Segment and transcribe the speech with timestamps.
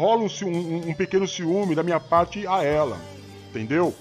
[0.00, 2.98] rola um, um, um pequeno ciúme da minha parte a ela.
[3.50, 3.94] Entendeu?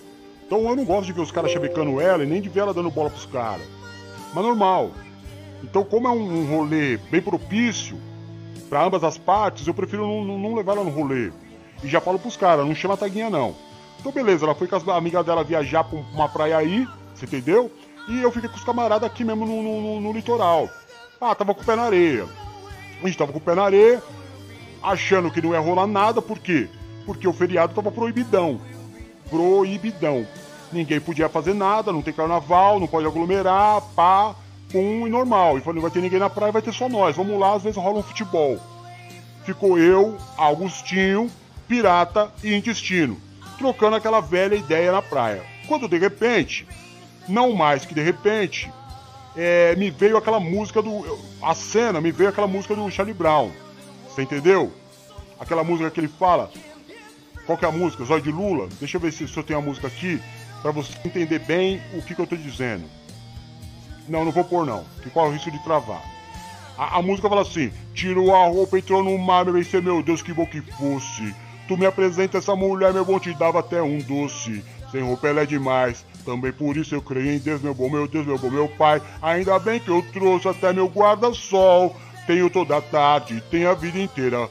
[0.46, 2.74] Então eu não gosto de ver os caras chavecando ela e nem de ver ela
[2.74, 3.68] dando bola pros caras.
[4.34, 4.92] Mas normal.
[5.62, 8.00] Então, como é um, um rolê bem propício
[8.70, 11.32] para ambas as partes, eu prefiro não, não, levar ela no rolê.
[11.84, 13.54] E já falo pros caras, não chama a taguinha não.
[14.00, 17.70] Então beleza, ela foi com as amigas dela viajar pra uma praia aí, você entendeu?
[18.08, 20.70] E eu fiquei com os camaradas aqui mesmo no, no, no, litoral.
[21.20, 22.26] Ah, tava com o pé na areia.
[23.04, 24.02] A gente tava com o pé na areia,
[24.82, 26.68] achando que não ia rolar nada, por quê?
[27.06, 28.60] Porque o feriado tava proibidão.
[29.30, 30.28] Proibidão.
[30.72, 34.36] Ninguém podia fazer nada, não tem carnaval, não pode aglomerar, pá,
[34.72, 35.58] pum e normal.
[35.58, 37.16] E falei, não vai ter ninguém na praia, vai ter só nós.
[37.16, 38.60] Vamos lá, às vezes rola um futebol.
[39.44, 41.30] Ficou eu, Augustinho,
[41.68, 45.44] Pirata e Intestino trocando aquela velha ideia na praia.
[45.68, 46.66] Quando de repente,
[47.28, 48.72] não mais que de repente,
[49.36, 51.20] é, me veio aquela música do.
[51.42, 53.52] A cena me veio aquela música do Charlie Brown.
[54.20, 54.70] Você entendeu?
[55.40, 56.52] Aquela música que ele fala.
[57.46, 58.04] Qual que é a música?
[58.04, 58.68] Zóio de Lula?
[58.78, 60.22] Deixa eu ver se, se eu tenho a música aqui
[60.62, 62.84] para você entender bem o que, que eu tô dizendo.
[64.10, 66.04] Não, não vou pôr não, que corre o risco de travar.
[66.78, 70.22] A, a música fala assim: tirou a roupa, entrou no mar, meu bem, meu Deus,
[70.22, 71.34] que bom que fosse.
[71.70, 74.66] Tu me apresenta essa mulher, meu bom, te dava até um doce.
[74.92, 76.06] Sem roupa ela é demais.
[76.26, 79.02] Também por isso eu creio em Deus, meu bom, meu Deus, meu bom, meu pai.
[79.22, 81.96] Ainda bem que eu trouxe até meu guarda-sol.
[82.30, 84.48] Tenho toda a tarde, tenho a vida inteira.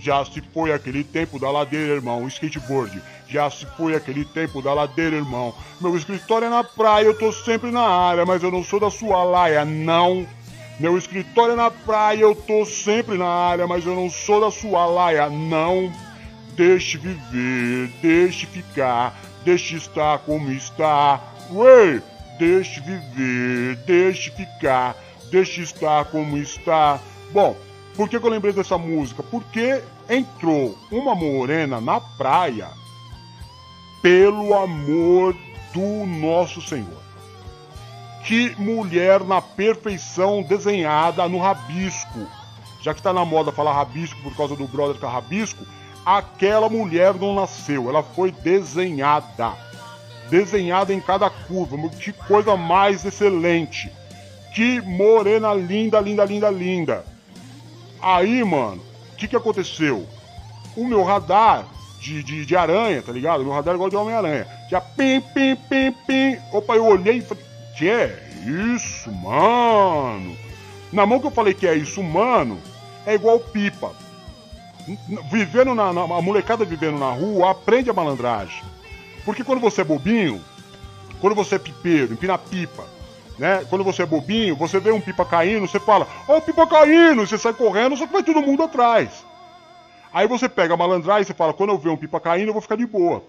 [0.00, 3.02] Já se foi aquele tempo da ladeira, irmão, skateboard.
[3.28, 5.54] Já se foi aquele tempo da ladeira, irmão.
[5.78, 8.90] Meu escritório é na praia, eu tô sempre na área, mas eu não sou da
[8.90, 10.26] sua laia, não.
[10.80, 14.50] Meu escritório é na praia, eu tô sempre na área, mas eu não sou da
[14.50, 15.92] sua laia, não.
[16.54, 21.20] Deixe viver, deixe ficar, deixe estar como está.
[21.52, 22.00] Ué,
[22.38, 24.96] deixe viver, deixe ficar,
[25.30, 27.00] deixe estar como está.
[27.32, 27.56] Bom,
[27.96, 29.22] por que, que eu lembrei dessa música?
[29.22, 32.68] Porque entrou uma morena na praia
[34.02, 35.34] pelo amor
[35.72, 37.02] do nosso Senhor.
[38.24, 42.26] Que mulher na perfeição desenhada no rabisco.
[42.82, 45.64] Já que está na moda falar rabisco por causa do brother com rabisco,
[46.04, 49.54] aquela mulher não nasceu, ela foi desenhada.
[50.30, 51.76] Desenhada em cada curva.
[51.88, 53.90] Que coisa mais excelente.
[54.56, 57.04] Que morena linda, linda, linda, linda.
[58.00, 60.06] Aí, mano, o que, que aconteceu?
[60.74, 61.66] O meu radar
[62.00, 63.42] de, de, de aranha, tá ligado?
[63.42, 64.46] O meu radar é igual de Homem-Aranha.
[64.70, 66.38] Já pim, pim, pim, pim.
[66.50, 67.44] Opa, eu olhei e falei,
[67.76, 68.18] que é
[68.74, 70.34] isso, mano?
[70.90, 72.58] Na mão que eu falei que é isso, mano,
[73.04, 73.94] é igual pipa
[75.30, 78.62] vivendo na, na, a molecada vivendo na rua aprende a malandragem.
[79.22, 80.40] Porque quando você é bobinho,
[81.20, 82.95] quando você é pipeiro, empina pipa,
[83.38, 83.64] né?
[83.68, 87.26] Quando você é bobinho, você vê um pipa caindo, você fala, ó, oh, pipa caindo,
[87.26, 89.24] você sai correndo, só que vai todo mundo atrás.
[90.12, 92.52] Aí você pega a malandragem e você fala, quando eu ver um pipa caindo, eu
[92.52, 93.22] vou ficar de boa.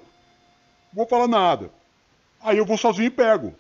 [0.94, 1.70] Não vou falar nada.
[2.42, 3.54] Aí eu vou sozinho e pego.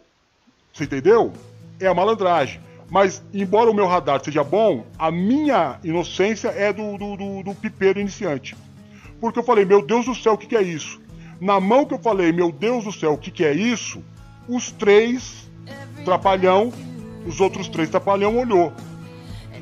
[0.73, 1.33] Você entendeu?
[1.79, 2.61] É a malandragem.
[2.89, 7.55] Mas, embora o meu radar seja bom, a minha inocência é do, do, do, do
[7.55, 8.55] pipeiro iniciante.
[9.19, 11.01] Porque eu falei, meu Deus do céu, o que, que é isso?
[11.41, 14.01] Na mão que eu falei, meu Deus do céu, o que, que é isso?
[14.47, 15.46] Os três
[16.03, 16.71] trapalhão,
[17.25, 18.71] os outros três trapalhão olhou.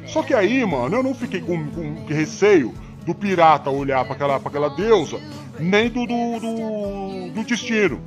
[0.06, 2.74] Só que aí, mano, eu não fiquei com, com receio
[3.06, 5.20] do pirata olhar para aquela, aquela deusa,
[5.60, 8.02] nem do, do, do, do destino.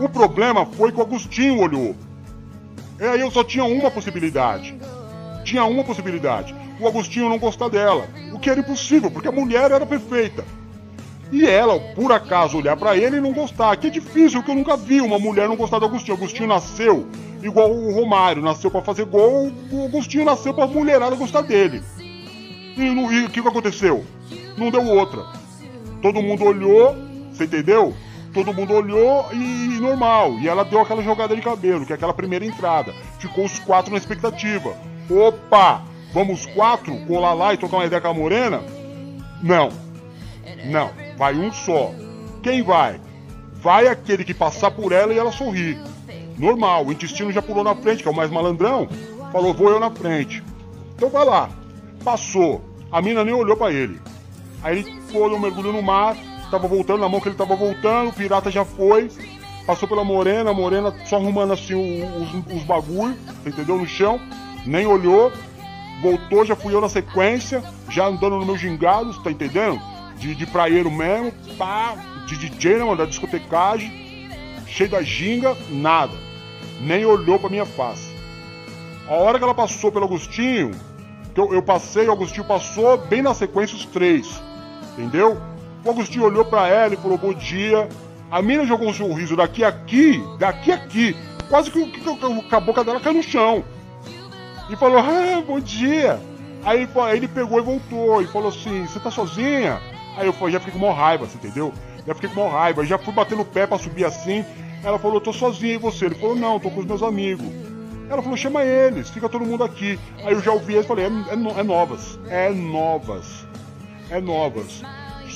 [0.00, 1.94] O problema foi que o Agostinho olhou.
[2.98, 4.76] E aí eu só tinha uma possibilidade.
[5.44, 6.54] Tinha uma possibilidade.
[6.80, 8.06] O Agostinho não gostar dela.
[8.32, 10.44] O que era impossível, porque a mulher era perfeita.
[11.32, 13.76] E ela, por acaso, olhar para ele e não gostar.
[13.76, 16.16] Que é difícil, que eu nunca vi uma mulher não gostar do Agostinho.
[16.16, 17.06] Agostinho nasceu
[17.46, 19.52] igual o Romário, nasceu para fazer gol.
[19.70, 21.82] O Agostinho nasceu pra mulherada gostar dele.
[22.76, 24.04] E o que, que aconteceu?
[24.56, 25.24] Não deu outra.
[26.02, 26.94] Todo mundo olhou,
[27.32, 27.94] você entendeu?
[28.36, 30.38] todo mundo olhou e normal.
[30.40, 32.92] E ela deu aquela jogada de cabelo, que é aquela primeira entrada.
[33.18, 34.76] Ficou os quatro na expectativa.
[35.08, 35.82] Opa!
[36.12, 38.62] Vamos quatro colar lá e trocar uma ideia com a morena?
[39.42, 39.70] Não.
[40.66, 40.90] Não.
[41.16, 41.92] Vai um só.
[42.42, 43.00] Quem vai?
[43.54, 45.78] Vai aquele que passar por ela e ela sorrir.
[46.38, 46.86] Normal.
[46.86, 48.88] O intestino já pulou na frente, que é o mais malandrão.
[49.32, 50.42] Falou, vou eu na frente.
[50.94, 51.50] Então vai lá.
[52.04, 52.62] Passou.
[52.90, 54.00] A mina nem olhou para ele.
[54.62, 56.16] Aí ele foi, um mergulho no mar,
[56.50, 59.10] tava voltando, na mão que ele tava voltando, o pirata já foi,
[59.66, 63.78] passou pela morena, a morena só arrumando assim os, os bagulho, entendeu?
[63.78, 64.20] No chão,
[64.64, 65.32] nem olhou,
[66.02, 69.80] voltou, já fui eu na sequência, já andando no meu gingado, tá entendendo?
[70.16, 71.94] De, de praieiro mesmo, pá,
[72.26, 73.92] de DJ, né, mano, da discotecagem,
[74.66, 76.25] cheio da ginga, nada.
[76.80, 78.14] Nem olhou pra minha face.
[79.08, 80.72] A hora que ela passou pelo Agostinho,
[81.34, 84.42] que eu, eu passei, o Agostinho passou, bem na sequência os três.
[84.92, 85.40] Entendeu?
[85.84, 87.88] O Agostinho olhou pra ela e falou bom dia.
[88.30, 91.16] A mina jogou um sorriso daqui a aqui, daqui a aqui.
[91.48, 93.64] Quase que, que, que a boca dela caiu no chão.
[94.68, 96.20] E falou, ah, bom dia.
[96.64, 99.80] Aí, aí ele pegou e voltou e falou assim, você tá sozinha?
[100.16, 101.72] Aí eu já fiquei com uma raiva, você entendeu?
[102.04, 104.44] Já fiquei com uma raiva, já fui batendo o pé pra subir assim.
[104.82, 106.06] Ela falou, tô sozinha e você?
[106.06, 107.46] Ele falou, não, tô com os meus amigos.
[108.08, 109.98] Ela falou, chama eles, fica todo mundo aqui.
[110.24, 113.46] Aí eu já ouvi e falei, é, é, é novas, é novas,
[114.10, 114.82] é novas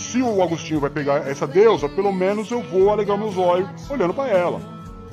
[0.00, 4.14] se o Agostinho vai pegar essa deusa, pelo menos eu vou alegar meus olhos olhando
[4.14, 4.60] para ela.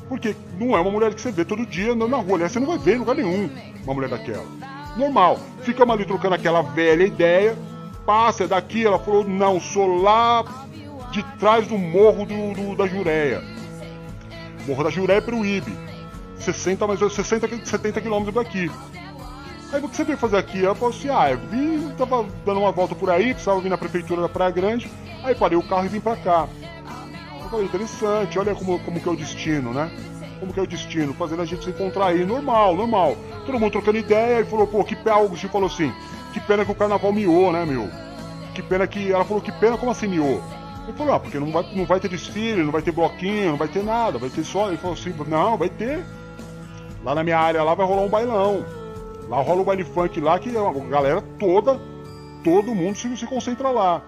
[0.07, 2.35] Porque não é uma mulher que você vê todo dia andando na rua.
[2.35, 3.49] Aliás, você não vai ver em lugar nenhum
[3.83, 4.45] uma mulher daquela.
[4.95, 5.37] Normal.
[5.61, 7.55] Ficamos ali trocando aquela velha ideia.
[8.05, 8.85] Passa, é daqui.
[8.85, 10.45] Ela falou: não, sou lá
[11.11, 13.43] de trás do morro do, do da Jureia.
[14.67, 15.73] Morro da para o Ibe.
[16.39, 18.69] 60, mais 60, 70 quilômetros daqui.
[19.71, 20.63] Aí o que você veio fazer aqui?
[20.63, 23.77] Ela falou assim: ah, eu vim, tava dando uma volta por aí, precisava vir na
[23.77, 24.91] prefeitura da Praia Grande,
[25.23, 26.47] aí parei o carro e vim pra cá.
[27.41, 29.89] Eu falei, interessante, olha como, como que é o destino, né?
[30.39, 33.17] Como que é o destino, fazendo a gente se encontrar aí, normal, normal.
[33.45, 35.93] Todo mundo trocando ideia, e falou, pô, que pena, o Agostinho falou assim,
[36.33, 37.89] que pena que o carnaval miou, né, meu?
[38.53, 39.11] Que pena que.
[39.11, 40.43] Ela falou, que pena, como assim miou?
[40.95, 43.67] Falou, ah, porque não vai, não vai ter desfile, não vai ter bloquinho, não vai
[43.67, 44.67] ter nada, vai ter só.
[44.69, 46.03] Ele falou assim, não, vai ter.
[47.03, 48.65] Lá na minha área lá vai rolar um bailão.
[49.27, 51.79] Lá rola o baile funk lá que a galera toda,
[52.43, 54.01] todo mundo se, se concentra lá.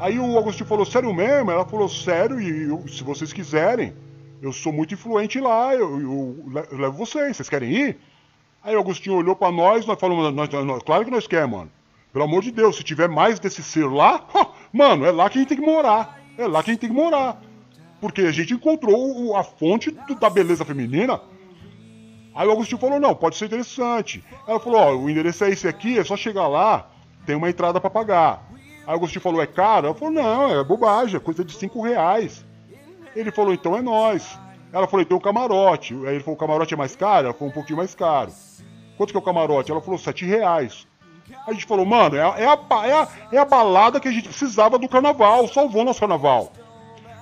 [0.00, 1.52] Aí o Agostinho falou, sério mesmo?
[1.52, 3.94] Ela falou, sério, e eu, se vocês quiserem,
[4.40, 7.98] eu sou muito influente lá, eu, eu, eu levo vocês, vocês querem ir?
[8.64, 11.70] Aí o Agostinho olhou para nós, nós falamos, nós, nós, claro que nós queremos, mano.
[12.12, 14.26] Pelo amor de Deus, se tiver mais desse ser lá,
[14.72, 16.20] mano, é lá que a gente tem que morar.
[16.38, 17.40] É lá que a gente tem que morar.
[18.00, 21.20] Porque a gente encontrou a fonte da beleza feminina
[22.34, 24.24] Aí o Agostinho falou: não, pode ser interessante.
[24.46, 26.88] Ela falou: ó, o endereço é esse aqui, é só chegar lá,
[27.26, 28.48] tem uma entrada para pagar.
[28.86, 29.86] Aí o Agostinho falou: é caro?
[29.86, 32.44] Ela falou: não, é bobagem, é coisa de 5 reais.
[33.14, 34.38] Ele falou: então é nós.
[34.72, 35.94] Ela falou: então o camarote.
[36.06, 37.26] Aí ele falou: o camarote é mais caro?
[37.26, 38.32] Ela falou: um pouquinho mais caro.
[38.96, 39.70] Quanto que é o camarote?
[39.70, 40.86] Ela falou: 7 reais.
[41.46, 44.12] A gente falou: mano, é a, é, a, é, a, é a balada que a
[44.12, 46.52] gente precisava do carnaval, salvou nosso carnaval.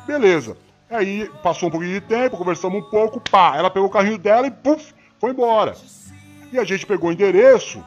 [0.07, 0.57] Beleza.
[0.91, 4.47] Aí passou um pouquinho de tempo, conversamos um pouco, pá, ela pegou o carrinho dela
[4.47, 5.77] e puf, foi embora.
[6.53, 7.83] E a gente pegou o endereço,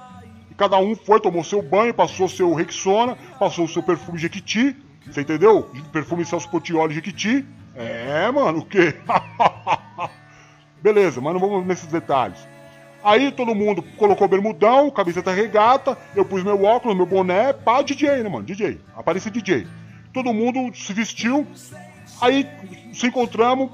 [0.50, 4.78] e cada um foi, tomou seu banho, passou seu Rexona, passou o seu perfume Jequiti,
[5.06, 5.70] você entendeu?
[5.92, 7.46] Perfume Celso Portioli Jequiti.
[7.76, 8.96] É, mano, o quê?
[10.82, 12.48] Beleza, mas não vamos nesses detalhes.
[13.04, 18.24] Aí todo mundo colocou bermudão, camiseta regata, eu pus meu óculos, meu boné, pá, DJ,
[18.24, 18.46] né, mano?
[18.46, 18.80] DJ.
[18.96, 19.68] Aparece DJ.
[20.14, 21.46] Todo mundo se vestiu.
[22.22, 22.48] Aí
[22.94, 23.70] se encontramos.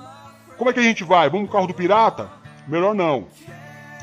[0.58, 1.30] Como é que a gente vai?
[1.30, 2.40] Vamos no carro do pirata?
[2.70, 3.28] melhor não.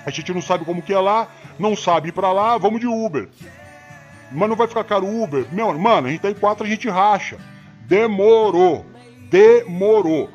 [0.04, 2.86] A gente não sabe como que é lá, não sabe ir pra lá, vamos de
[2.86, 3.28] Uber.
[4.30, 5.46] Mas não vai ficar caro o Uber?
[5.52, 7.38] Meu, mano, a gente tá em quatro, a gente racha.
[7.86, 8.84] Demorou.
[9.30, 10.28] Demorou.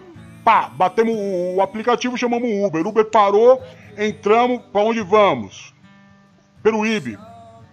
[0.44, 2.88] Pá, batemos o aplicativo, chamamos o Uber.
[2.88, 3.62] Uber parou,
[3.98, 5.74] entramos, pra onde vamos?
[6.62, 7.18] Peruíbe.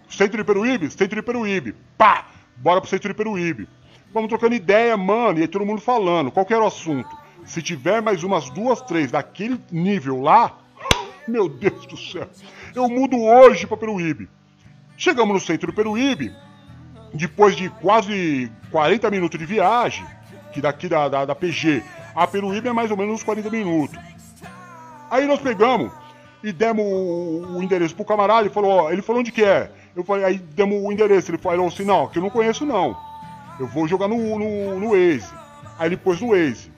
[0.09, 0.89] Centro de Peruíbe?
[0.89, 1.75] Centro de Peruíbe.
[1.97, 2.27] Pá,
[2.57, 3.67] bora pro centro de Peruíbe.
[4.13, 6.31] Vamos trocando ideia, mano, e aí todo mundo falando.
[6.31, 7.09] Qual que era o assunto?
[7.45, 10.57] Se tiver mais umas duas, três daquele nível lá,
[11.27, 12.27] meu Deus do céu,
[12.75, 14.29] eu mudo hoje para Peruíbe.
[14.97, 16.33] Chegamos no centro do Peruíbe,
[17.13, 20.05] depois de quase 40 minutos de viagem,
[20.51, 21.83] que daqui da, da, da PG
[22.15, 23.97] a Peruíbe é mais ou menos uns 40 minutos.
[25.09, 25.91] Aí nós pegamos
[26.43, 29.71] e demos o, endereço pro camarada, ele falou, ó, ele falou onde que é.
[29.95, 32.95] Eu falei, aí demos o endereço, ele falou assim, não, que eu não conheço não.
[33.59, 35.33] Eu vou jogar no, no, no Waze.
[35.77, 36.71] Aí ele pôs no Waze.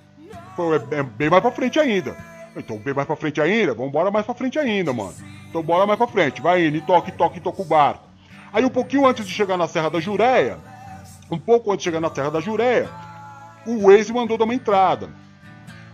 [0.55, 2.17] Foi, é, é bem mais pra frente ainda.
[2.55, 3.73] Então, bem mais pra frente ainda?
[3.73, 5.13] Vambora mais pra frente ainda, mano.
[5.49, 6.41] Então, bora mais pra frente.
[6.41, 8.03] Vai indo, e toque, toque, toca o barco.
[8.51, 10.57] Aí, um pouquinho antes de chegar na Serra da Jureia,
[11.29, 12.89] um pouco antes de chegar na Serra da Jureia,
[13.65, 15.09] o Waze mandou dar uma entrada.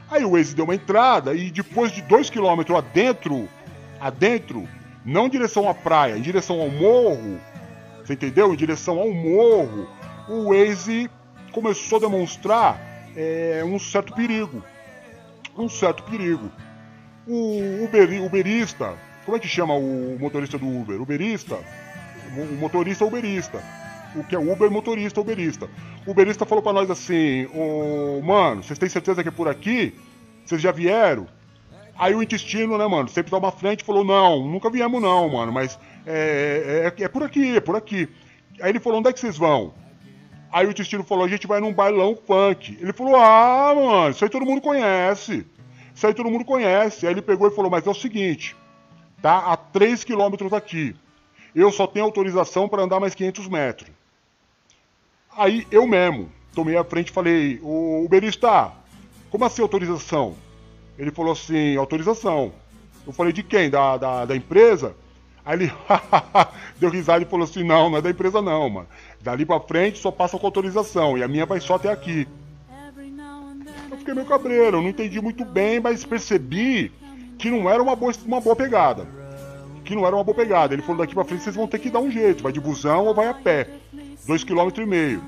[0.10, 3.48] Aí o Waze deu uma entrada e depois de dois quilômetros adentro,
[4.00, 4.68] adentro,
[5.06, 7.40] não em direção à praia, em direção ao morro,
[8.04, 8.54] você entendeu?
[8.54, 9.88] Em direção ao morro,
[10.30, 11.10] o Waze
[11.52, 12.80] começou a demonstrar
[13.16, 14.64] é, um certo perigo.
[15.58, 16.52] Um certo perigo.
[17.28, 18.94] O Uber, Uberista,
[19.26, 21.02] como é que chama o motorista do Uber?
[21.02, 21.58] Uberista?
[22.38, 23.62] O motorista Uberista.
[24.16, 25.68] O que é Uber motorista Uberista.
[26.06, 29.94] O Uberista falou para nós assim: Ô, mano, vocês têm certeza que é por aqui?
[30.46, 31.28] Vocês já vieram?
[31.98, 35.52] Aí o intestino, né, mano, sempre toma frente e falou: Não, nunca viemos, não, mano,
[35.52, 38.08] mas é, é, é por aqui, é por aqui.
[38.62, 39.74] Aí ele falou: Onde é que vocês vão?
[40.52, 42.78] Aí o Testino falou: a gente vai num bailão funk.
[42.80, 45.46] Ele falou: ah, mano, isso aí todo mundo conhece.
[45.94, 47.06] Isso aí todo mundo conhece.
[47.06, 48.56] Aí ele pegou e falou: mas é o seguinte,
[49.22, 49.52] tá?
[49.52, 50.96] A 3 quilômetros aqui.
[51.56, 53.90] Eu só tenho autorização para andar mais 500 metros.
[55.36, 58.72] Aí eu mesmo tomei a frente e falei, o uberista,
[59.30, 60.36] como assim autorização?
[60.98, 62.52] Ele falou assim, autorização.
[63.06, 63.70] Eu falei, de quem?
[63.70, 64.96] Da, da, da empresa?
[65.46, 65.72] Aí ele
[66.78, 68.88] deu risada e falou assim, não, não é da empresa não, mano.
[69.22, 72.28] Dali pra frente só passa com autorização e a minha vai só até aqui.
[73.90, 76.92] Eu fiquei meio cabreiro, não entendi muito bem, mas percebi
[77.38, 79.08] que não era uma boa, uma boa pegada.
[79.86, 80.74] Que não era uma boa pegada.
[80.74, 83.06] Ele falou, daqui pra frente vocês vão ter que dar um jeito, vai de busão
[83.06, 83.70] ou vai a pé.
[84.26, 85.24] Dois quilômetros e meio.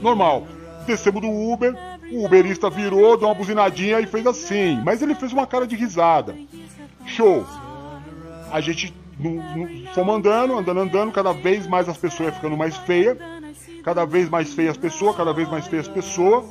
[0.00, 0.46] Normal.
[0.86, 1.74] Descemos do Uber,
[2.10, 4.80] o Uberista virou, deu uma buzinadinha e fez assim.
[4.84, 6.34] Mas ele fez uma cara de risada.
[7.06, 7.46] Show.
[8.50, 8.94] A gente
[9.94, 13.18] fomos andando, andando, andando, cada vez mais as pessoas ficando mais feias.
[13.82, 16.44] Cada vez mais feias as pessoas, cada vez mais feias as pessoas.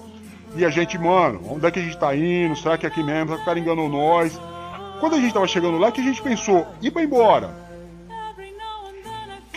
[0.55, 2.55] E a gente, mano, onde é que a gente tá indo?
[2.55, 3.27] Será que é aqui mesmo?
[3.27, 4.39] Será que o cara enganou nós?
[4.99, 7.67] Quando a gente tava chegando lá, que a gente pensou, ir pra embora.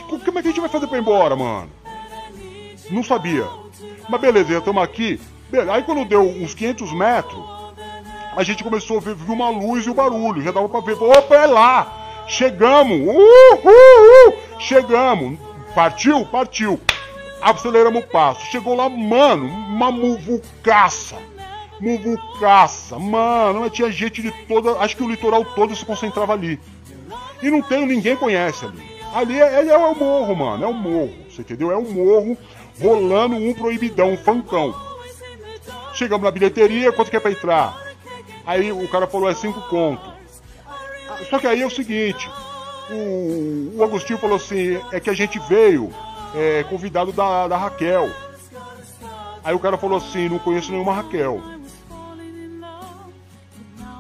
[0.07, 1.71] Como é que a gente vai fazer pra ir embora, mano?
[2.90, 3.47] Não sabia.
[4.09, 5.21] Mas beleza, já estamos aqui.
[5.73, 7.42] Aí quando deu uns 500 metros,
[8.37, 10.42] a gente começou a ver, viu uma luz e o um barulho.
[10.42, 10.92] Já dava pra ver.
[11.02, 12.25] Opa, é lá!
[12.28, 13.00] Chegamos!
[13.00, 14.61] Uh, uh, uh!
[14.61, 15.38] Chegamos!
[15.75, 16.25] Partiu?
[16.26, 16.80] Partiu!
[17.40, 18.47] Aceleramos o passo.
[18.47, 21.16] Chegou lá, mano, uma muvucaça.
[21.80, 22.99] Muvucaça.
[22.99, 24.73] Mano, tinha gente de toda.
[24.78, 26.61] Acho que o litoral todo se concentrava ali.
[27.42, 28.83] E não tem, ninguém conhece ali.
[29.14, 30.64] Ali é, é, é o morro, mano.
[30.64, 31.12] É o morro.
[31.28, 31.73] Você entendeu?
[31.73, 32.37] É o morro
[32.80, 34.75] rolando um proibidão, um funkão.
[36.00, 37.78] Chegamos na bilheteria, quanto que é pra entrar?
[38.47, 40.11] Aí o cara falou, é cinco conto.
[41.28, 42.26] Só que aí é o seguinte,
[42.88, 45.92] o, o Agostinho falou assim, é que a gente veio
[46.35, 48.09] é, convidado da, da Raquel.
[49.45, 51.38] Aí o cara falou assim, não conheço nenhuma Raquel.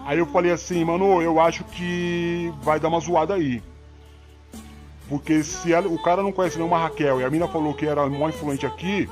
[0.06, 3.62] Aí eu falei assim, mano, eu acho que vai dar uma zoada aí.
[5.06, 8.08] Porque se ela, o cara não conhece nenhuma Raquel e a mina falou que era
[8.08, 9.06] mó influente aqui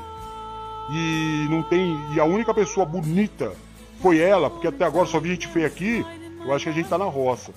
[0.91, 1.99] e não tem.
[2.15, 3.53] E a única pessoa bonita
[4.01, 6.05] foi ela, porque até agora só vi gente feia aqui,
[6.45, 7.53] eu acho que a gente tá na roça.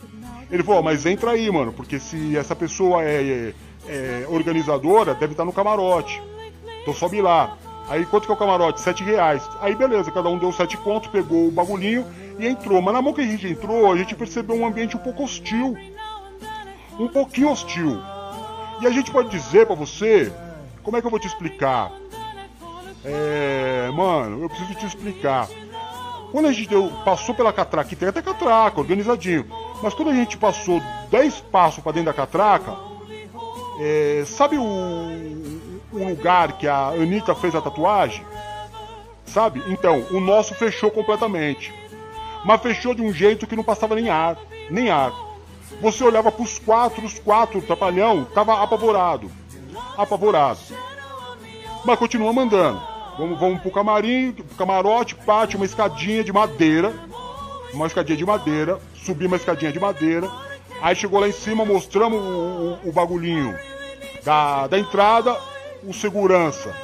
[0.50, 3.54] Ele falou, mas entra aí, mano, porque se essa pessoa é,
[3.88, 6.22] é, é organizadora, deve estar tá no camarote.
[6.82, 7.58] Então sobe lá.
[7.88, 8.82] Aí quanto que é o camarote?
[8.82, 9.48] Sete reais.
[9.62, 12.06] Aí beleza, cada um deu sete pontos, pegou o bagulhinho
[12.40, 12.82] e entrou.
[12.82, 15.78] Mas na mão que a gente entrou, a gente percebeu um ambiente um pouco hostil.
[17.00, 18.00] Um pouquinho hostil.
[18.82, 20.32] E a gente pode dizer para você,
[20.84, 21.92] como é que eu vou te explicar?
[23.04, 25.48] É, mano, eu preciso te explicar.
[26.32, 26.70] Quando a gente
[27.04, 29.46] passou pela catraca, que tem até catraca, organizadinho,
[29.82, 32.78] mas quando a gente passou 10 passos para dentro da catraca,
[33.80, 34.64] é, sabe o,
[35.92, 38.24] o lugar que a Anitta fez a tatuagem?
[39.26, 39.64] Sabe?
[39.68, 41.74] Então, o nosso fechou completamente.
[42.46, 44.38] Mas fechou de um jeito que não passava nem ar,
[44.70, 45.12] nem ar.
[45.82, 49.32] Você olhava para os quatro, os quatro, o trapalhão tava apavorado.
[49.98, 50.60] Apavorado.
[51.84, 52.91] Mas continua mandando.
[53.22, 56.92] Vamos, vamos pro camarim, camarote, pátio, uma escadinha de madeira.
[57.72, 58.80] Uma escadinha de madeira.
[58.96, 60.28] Subi uma escadinha de madeira.
[60.82, 63.56] Aí chegou lá em cima, mostramos o, o, o bagulhinho
[64.24, 65.38] da, da entrada,
[65.84, 66.76] o segurança.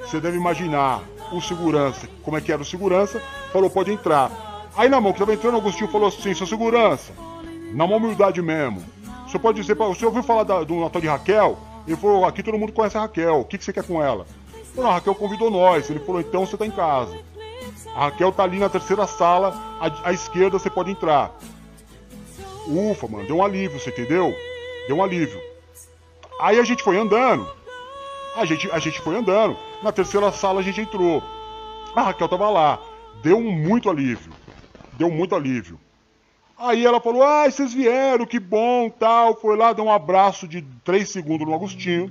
[0.00, 3.20] Você deve imaginar o segurança, como é que era o segurança,
[3.52, 4.30] falou, pode entrar.
[4.74, 7.12] Aí na mão que estava entrando, o Agostinho falou assim, seu segurança,
[7.74, 8.82] na humildade mesmo.
[9.28, 11.58] Você pode dizer, você ouviu falar da, do Natal de Raquel?
[11.86, 14.24] Ele falou, aqui todo mundo conhece a Raquel, o que, que você quer com ela?
[14.74, 15.88] Falei, a Raquel convidou nós.
[15.88, 17.16] Ele falou, então você tá em casa.
[17.94, 21.32] A Raquel tá ali na terceira sala, à, à esquerda você pode entrar.
[22.66, 24.34] Ufa, mano, deu um alívio, você entendeu?
[24.88, 25.40] Deu um alívio.
[26.40, 27.46] Aí a gente foi andando.
[28.34, 29.56] A gente, a gente foi andando.
[29.82, 31.22] Na terceira sala a gente entrou.
[31.94, 32.80] A Raquel tava lá.
[33.22, 34.32] Deu muito alívio.
[34.94, 35.78] Deu muito alívio.
[36.58, 39.36] Aí ela falou: Ah, vocês vieram, que bom, tal.
[39.36, 42.10] Foi lá, deu um abraço de 3 segundos no Agostinho.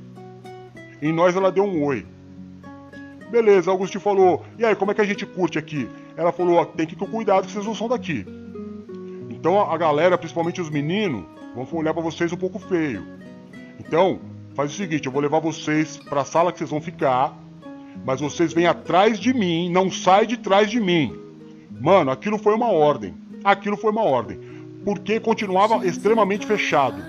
[1.01, 2.05] Em nós ela deu um oi.
[3.33, 5.89] Beleza, o Agostinho falou: E aí, como é que a gente curte aqui?
[6.15, 8.25] Ela falou: Tem que ter cuidado que vocês não são daqui.
[9.29, 11.25] Então a galera, principalmente os meninos,
[11.55, 13.03] vão olhar para vocês um pouco feio.
[13.79, 14.19] Então,
[14.53, 17.35] faz o seguinte: eu vou levar vocês para a sala que vocês vão ficar.
[18.05, 21.15] Mas vocês vêm atrás de mim, não sai de trás de mim.
[21.81, 24.39] Mano, aquilo foi uma ordem aquilo foi uma ordem,
[24.85, 27.03] porque continuava extremamente fechado.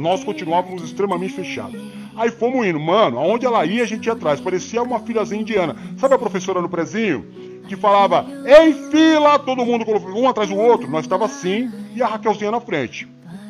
[0.00, 1.80] Nós continuávamos extremamente fechados.
[2.16, 5.76] Aí fomos indo, mano, aonde ela ia a gente ia atrás, parecia uma filhazinha indiana.
[5.98, 7.26] Sabe a professora no prezinho?
[7.68, 10.90] Que falava, em fila, todo mundo um atrás do outro.
[10.90, 13.06] Nós estava assim e a Raquelzinha na frente.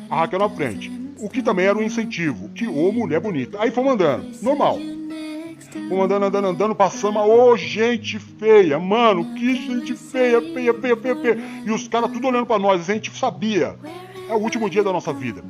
[0.09, 0.91] A Raquel na frente.
[1.19, 2.49] O que também era um incentivo.
[2.49, 3.57] Que, ô, mulher bonita.
[3.61, 4.77] Aí fomos andando, normal.
[5.87, 10.97] Fomos andando, andando, andando, passamos, ô oh, gente feia, mano, que gente feia, feia, feia,
[10.97, 11.37] feia, feia.
[11.65, 13.75] E os caras tudo olhando para nós, a gente sabia.
[14.29, 15.43] É o último dia da nossa vida.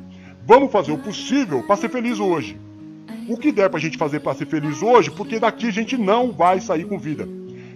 [0.46, 2.67] Vamos fazer o possível para ser feliz hoje.
[3.28, 6.32] O que der pra gente fazer para ser feliz hoje, porque daqui a gente não
[6.32, 7.28] vai sair com vida.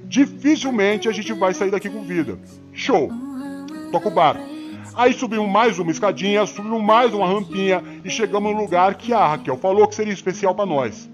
[0.04, 2.38] Dificilmente a gente vai sair daqui com vida.
[2.72, 3.10] Show!
[3.90, 4.40] Toca o bar.
[4.94, 9.26] Aí subimos mais uma escadinha, subimos mais uma rampinha e chegamos no lugar que a
[9.26, 11.10] Raquel falou que seria especial para nós.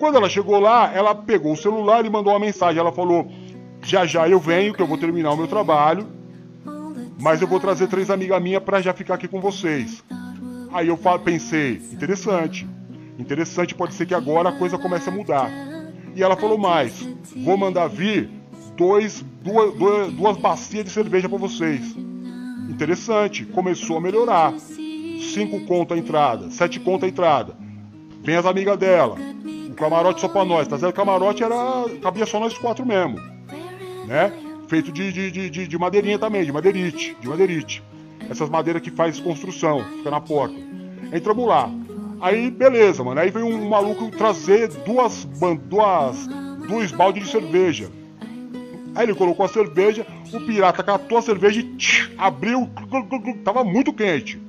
[0.00, 2.80] Quando ela chegou lá, ela pegou o celular e mandou uma mensagem.
[2.80, 3.30] Ela falou:
[3.80, 6.08] Já já eu venho, que eu vou terminar o meu trabalho,
[7.20, 10.02] mas eu vou trazer três amigas minhas para já ficar aqui com vocês.
[10.72, 12.66] Aí eu pensei: Interessante,
[13.22, 15.50] interessante, pode ser que agora a coisa comece a mudar.
[16.14, 18.30] E ela falou mais: Vou mandar vir
[18.76, 21.96] dois, duas, duas, duas bacias de cerveja para vocês.
[22.68, 24.52] Interessante, começou a melhorar.
[24.58, 27.56] Cinco conto a entrada, sete conto a entrada.
[28.22, 29.16] Vem as amigas dela.
[29.70, 30.68] O camarote só pra nós.
[30.68, 31.54] Tá zero camarote era.
[32.02, 33.18] cabia só nós quatro mesmo.
[34.06, 34.32] Né?
[34.68, 37.16] Feito de, de, de, de madeirinha também, de madeirite.
[37.20, 37.82] De madeirite.
[38.30, 40.54] Essas madeiras que faz construção, fica na porta.
[41.12, 41.70] Entramos lá.
[42.22, 43.20] Aí, beleza, mano.
[43.20, 45.24] Aí veio um maluco trazer duas,
[45.64, 46.28] duas,
[46.68, 47.90] dois baldes de cerveja.
[48.94, 52.70] Aí ele colocou a cerveja, o pirata catou a cerveja e tch, abriu.
[53.44, 54.40] Tava muito quente.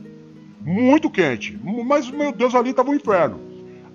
[0.62, 1.60] Muito quente.
[1.64, 3.40] Mas, meu Deus, ali tava um inferno.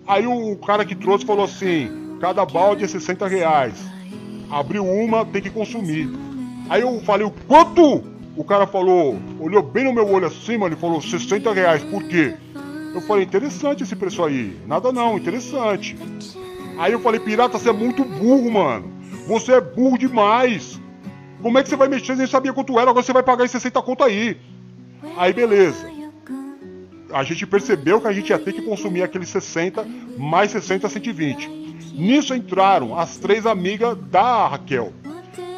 [0.08, 3.74] Aí o cara que trouxe falou assim: cada balde é 60 reais.
[4.50, 6.08] Abriu uma, tem que consumir.
[6.68, 8.02] Aí eu falei: o quanto?
[8.36, 12.34] O cara falou, olhou bem no meu olho assim, mano, falou: 60 reais, por quê?
[12.94, 14.58] Eu falei: interessante esse preço aí.
[14.66, 15.96] Nada não, interessante.
[16.78, 18.92] Aí eu falei: pirata, você é muito burro, mano.
[19.26, 20.80] Você é burro demais.
[21.42, 22.90] Como é que você vai mexer sem saber quanto era?
[22.90, 24.36] Agora você vai pagar em 60 conto aí.
[25.16, 25.88] Aí beleza.
[27.12, 29.86] A gente percebeu que a gente ia ter que consumir aqueles 60
[30.18, 31.48] mais 60, 120.
[31.94, 34.92] Nisso entraram as três amigas da Raquel.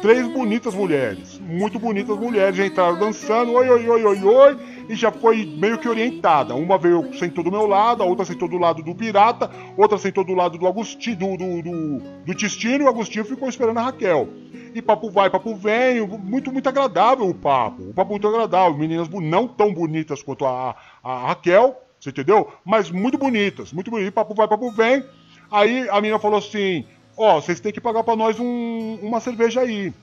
[0.01, 1.39] Três bonitas mulheres.
[1.39, 2.55] Muito bonitas mulheres.
[2.55, 3.53] Já entraram dançando.
[3.53, 4.57] Oi, oi, oi, oi, oi
[4.91, 6.53] e já foi meio que orientada.
[6.53, 10.21] Uma veio sentou do meu lado, a outra sentou do lado do pirata, outra sentou
[10.25, 13.83] do lado do Agostinho, do, do, do, do Tistino, e o Agostinho ficou esperando a
[13.83, 14.27] Raquel.
[14.75, 17.83] E papo vai, papo vem, muito, muito agradável o papo.
[17.83, 18.77] O papo muito agradável.
[18.77, 22.51] Meninas não tão bonitas quanto a, a Raquel, você entendeu?
[22.65, 24.13] Mas muito bonitas, muito bonitas.
[24.13, 25.05] Papo vai, papo vem.
[25.49, 26.83] Aí a menina falou assim:
[27.15, 29.93] Ó, oh, vocês têm que pagar para nós um, uma cerveja aí.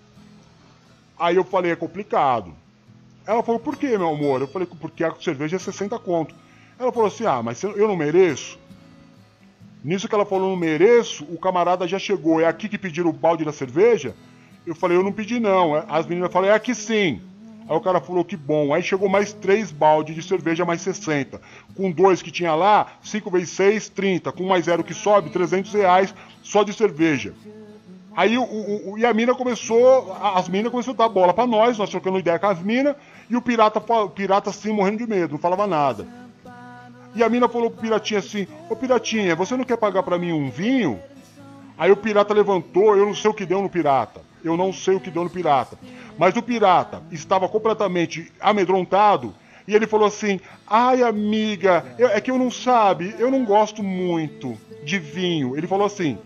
[1.18, 2.55] Aí eu falei: é complicado.
[3.29, 4.41] Ela falou, por que, meu amor?
[4.41, 6.35] Eu falei, porque a cerveja é 60 conto.
[6.79, 8.59] Ela falou assim, ah, mas eu não mereço?
[9.85, 12.41] Nisso que ela falou, não mereço, o camarada já chegou.
[12.41, 14.14] É aqui que pediram o balde da cerveja?
[14.67, 15.75] Eu falei, eu não pedi não.
[15.75, 17.21] As meninas falaram, é aqui sim.
[17.69, 18.73] Aí o cara falou, que bom.
[18.73, 21.38] Aí chegou mais três baldes de cerveja, mais 60.
[21.77, 24.33] Com dois que tinha lá, 5 vezes 6, 30.
[24.33, 27.35] Com mais zero que sobe, 300 reais só de cerveja.
[28.18, 31.78] Aí o, o, e a mina começou, as minas começaram a dar bola para nós,
[31.78, 32.96] nós trocando ideia com as minas,
[33.31, 36.04] e o pirata, o pirata assim, morrendo de medo, não falava nada.
[37.14, 40.33] E a mina falou pro piratinha assim: Ô piratinha, você não quer pagar para mim
[40.33, 40.98] um vinho?
[41.78, 44.20] Aí o pirata levantou, eu não sei o que deu no pirata.
[44.42, 45.78] Eu não sei o que deu no pirata.
[46.18, 49.33] Mas o pirata estava completamente amedrontado
[49.64, 53.81] e ele falou assim: Ai, amiga, eu, é que eu não sabe, eu não gosto
[53.81, 55.57] muito de vinho.
[55.57, 56.18] Ele falou assim: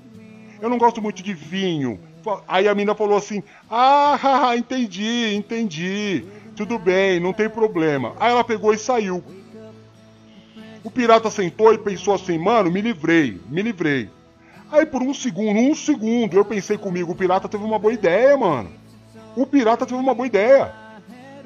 [0.62, 1.98] eu não gosto muito de vinho.
[2.46, 6.24] Aí a mina falou assim: Ah, entendi, entendi.
[6.54, 8.14] Tudo bem, não tem problema.
[8.20, 9.24] Aí ela pegou e saiu.
[10.84, 14.08] O pirata sentou e pensou assim: Mano, me livrei, me livrei.
[14.70, 18.36] Aí por um segundo, um segundo, eu pensei comigo: O pirata teve uma boa ideia,
[18.36, 18.70] mano.
[19.34, 20.72] O pirata teve uma boa ideia.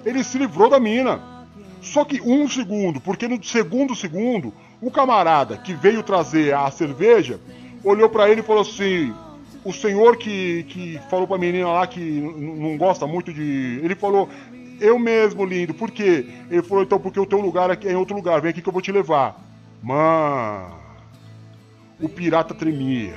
[0.04, 1.46] Ele se livrou da mina.
[1.80, 7.40] Só que um segundo, porque no segundo segundo, o camarada que veio trazer a cerveja
[7.84, 9.12] olhou para ele e falou assim:
[9.66, 13.80] o senhor que, que falou pra menina lá que não gosta muito de.
[13.82, 14.28] Ele falou,
[14.80, 16.26] eu mesmo, lindo, por quê?
[16.48, 18.68] Ele falou, então, porque o teu lugar aqui é em outro lugar, vem aqui que
[18.68, 19.40] eu vou te levar.
[19.82, 20.74] Mano,
[22.00, 23.14] o pirata tremia.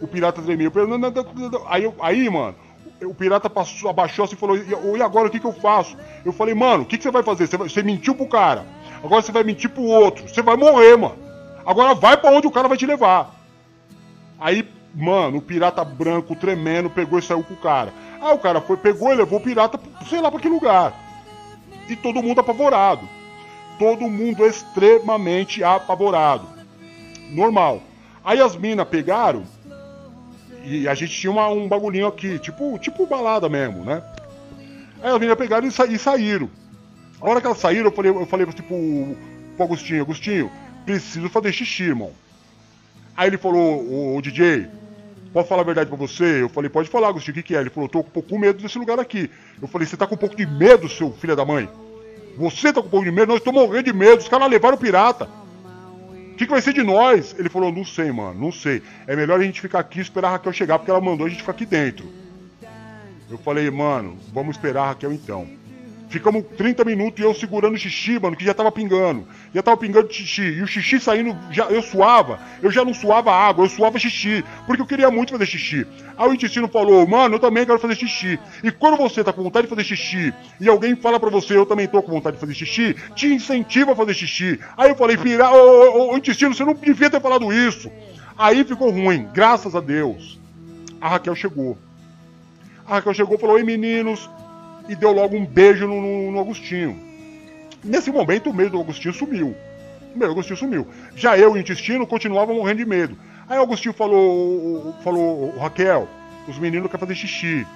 [0.00, 0.70] O pirata tremia.
[1.66, 2.54] Aí, aí mano,
[3.02, 5.96] o pirata passou, abaixou assim e falou, e agora o que, que eu faço?
[6.24, 7.46] Eu falei, mano, o que, que você vai fazer?
[7.46, 8.64] Você, vai, você mentiu pro cara,
[9.02, 11.16] agora você vai mentir pro outro, você vai morrer, mano.
[11.66, 13.33] Agora vai para onde o cara vai te levar.
[14.38, 17.92] Aí, mano, o pirata branco tremendo pegou e saiu com o cara.
[18.20, 20.94] Aí o cara foi, pegou e levou o pirata, sei lá pra que lugar.
[21.88, 23.08] E todo mundo apavorado.
[23.78, 26.46] Todo mundo extremamente apavorado.
[27.30, 27.82] Normal.
[28.24, 29.44] Aí as minas pegaram
[30.64, 34.02] e a gente tinha uma, um bagulhinho aqui, tipo, tipo balada mesmo, né?
[35.02, 36.48] Aí as minas pegaram e, sa e, saíram.
[37.20, 39.16] A hora que elas saíram, eu falei, eu falei tipo,
[39.56, 40.50] pro Agostinho, Agostinho,
[40.86, 42.12] preciso fazer xixi, irmão.
[43.16, 44.66] Aí ele falou, o DJ,
[45.32, 46.42] posso falar a verdade pra você?
[46.42, 47.60] Eu falei, pode falar, Agostinho, o que, que é?
[47.60, 49.30] Ele falou, tô com um pouco medo desse lugar aqui.
[49.60, 51.68] Eu falei, você tá com um pouco de medo, seu filho da mãe?
[52.36, 53.28] Você tá com um pouco de medo?
[53.28, 55.28] Nós estamos morrendo de medo, os caras levaram o pirata.
[56.32, 57.36] O que, que vai ser de nós?
[57.38, 58.82] Ele falou, não sei, mano, não sei.
[59.06, 61.30] É melhor a gente ficar aqui e esperar a Raquel chegar, porque ela mandou a
[61.30, 62.06] gente ficar aqui dentro.
[63.30, 65.46] Eu falei, mano, vamos esperar a Raquel então.
[66.14, 69.26] Ficamos 30 minutos e eu segurando o xixi, mano, que já tava pingando.
[69.52, 70.42] Já tava pingando xixi.
[70.42, 72.38] E o xixi saindo, já, eu suava.
[72.62, 74.44] Eu já não suava água, eu suava xixi.
[74.64, 75.84] Porque eu queria muito fazer xixi.
[76.16, 78.38] Aí o intestino falou, mano, eu também quero fazer xixi.
[78.62, 81.66] E quando você tá com vontade de fazer xixi e alguém fala pra você, eu
[81.66, 84.60] também tô com vontade de fazer xixi, te incentiva a fazer xixi.
[84.76, 87.90] Aí eu falei, pira, ô, ô, ô, intestino, você não devia ter falado isso.
[88.38, 90.38] Aí ficou ruim, graças a Deus.
[91.00, 91.76] A Raquel chegou.
[92.86, 94.30] A Raquel chegou e falou: Oi meninos,
[94.88, 96.98] e deu logo um beijo no, no, no Agostinho.
[97.82, 99.54] Nesse momento, o medo do Agostinho sumiu.
[100.14, 100.86] O medo do Agostinho sumiu.
[101.14, 103.16] Já eu e o intestino continuava morrendo de medo.
[103.48, 106.08] Aí o Agostinho falou, falou, Raquel,
[106.48, 107.66] os meninos querem fazer xixi.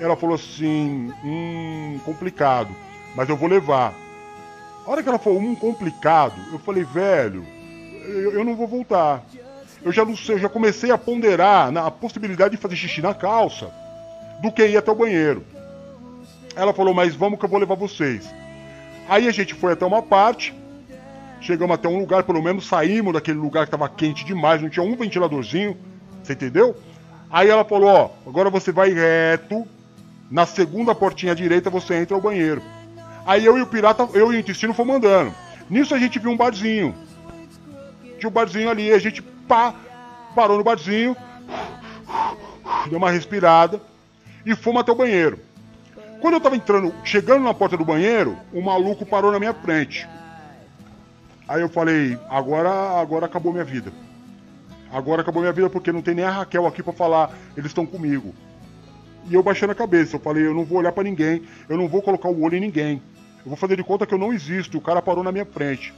[0.00, 2.74] Ela falou assim, hum, complicado,
[3.14, 3.94] mas eu vou levar.
[4.86, 7.44] A hora que ela falou, um complicado, eu falei, velho,
[8.04, 9.24] eu, eu não vou voltar.
[9.84, 13.00] Eu já não sei, eu já comecei a ponderar na, a possibilidade de fazer xixi
[13.02, 13.70] na calça
[14.40, 15.44] do que ir até o banheiro.
[16.54, 18.32] Ela falou, mas vamos que eu vou levar vocês.
[19.08, 20.54] Aí a gente foi até uma parte,
[21.40, 24.84] chegamos até um lugar, pelo menos saímos daquele lugar que estava quente demais, não tinha
[24.84, 25.76] um ventiladorzinho,
[26.22, 26.76] você entendeu?
[27.30, 29.66] Aí ela falou, ó, agora você vai reto,
[30.30, 32.62] na segunda portinha à direita você entra ao banheiro.
[33.26, 35.34] Aí eu e o pirata, eu e o intestino fomos andando.
[35.68, 36.94] Nisso a gente viu um barzinho.
[38.18, 39.74] Tinha um barzinho ali, a gente pá,
[40.34, 41.16] parou no barzinho,
[42.88, 43.80] deu uma respirada
[44.44, 45.38] e fomos até o banheiro.
[46.22, 50.08] Quando eu tava entrando, chegando na porta do banheiro, o maluco parou na minha frente.
[51.48, 53.92] Aí eu falei, agora, agora acabou minha vida.
[54.92, 57.84] Agora acabou minha vida porque não tem nem a Raquel aqui para falar, eles estão
[57.84, 58.32] comigo.
[59.28, 61.88] E eu baixando a cabeça, eu falei, eu não vou olhar para ninguém, eu não
[61.88, 63.02] vou colocar o olho em ninguém.
[63.38, 64.78] Eu vou fazer de conta que eu não existo.
[64.78, 65.92] O cara parou na minha frente.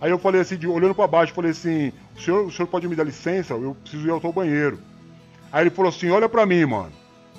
[0.00, 2.88] Aí eu falei assim, de, olhando para baixo, falei assim, o senhor, o senhor pode
[2.88, 3.54] me dar licença?
[3.54, 4.80] Eu preciso ir ao banheiro.
[5.52, 6.90] Aí ele falou assim, olha para mim, mano.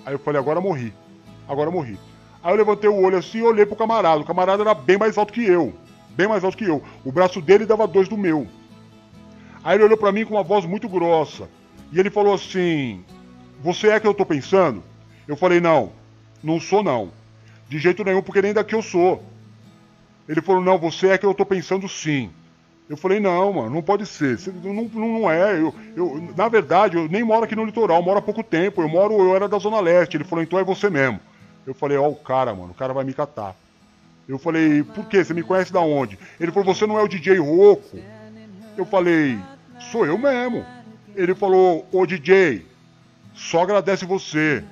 [0.05, 0.93] Aí eu falei, agora morri
[1.49, 1.99] agora morri.
[2.43, 4.21] Aí eu levantei o olho assim e olhei pro camarada.
[4.21, 5.73] O camarada era bem mais alto que eu.
[6.11, 6.81] Bem mais alto que eu.
[7.03, 8.47] O braço dele dava dois do meu.
[9.63, 11.49] Aí ele olhou para mim com uma voz muito grossa.
[11.91, 13.03] E ele falou assim:
[13.61, 14.83] Você é que eu tô pensando?
[15.27, 15.91] Eu falei: Não,
[16.41, 17.11] não sou não.
[17.67, 19.23] De jeito nenhum, porque nem daqui eu sou.
[20.27, 22.31] Ele falou: Não, você é que eu tô pensando sim.
[22.89, 24.39] Eu falei, não, mano, não pode ser.
[24.63, 25.53] Não, não, é.
[25.53, 28.81] Eu, eu, na verdade, eu nem moro aqui no litoral, moro há pouco tempo.
[28.81, 30.17] Eu moro, eu era da Zona Leste.
[30.17, 31.19] Ele falou, então é você mesmo.
[31.65, 33.55] Eu falei, ó, o cara, mano, o cara vai me catar.
[34.27, 35.23] Eu falei, por quê?
[35.23, 36.17] Você me conhece da onde?
[36.39, 37.97] Ele falou, você não é o DJ Roco?
[38.77, 39.39] Eu falei,
[39.91, 40.65] sou eu mesmo.
[41.15, 42.65] Ele falou, ô DJ,
[43.33, 44.63] só agradece você.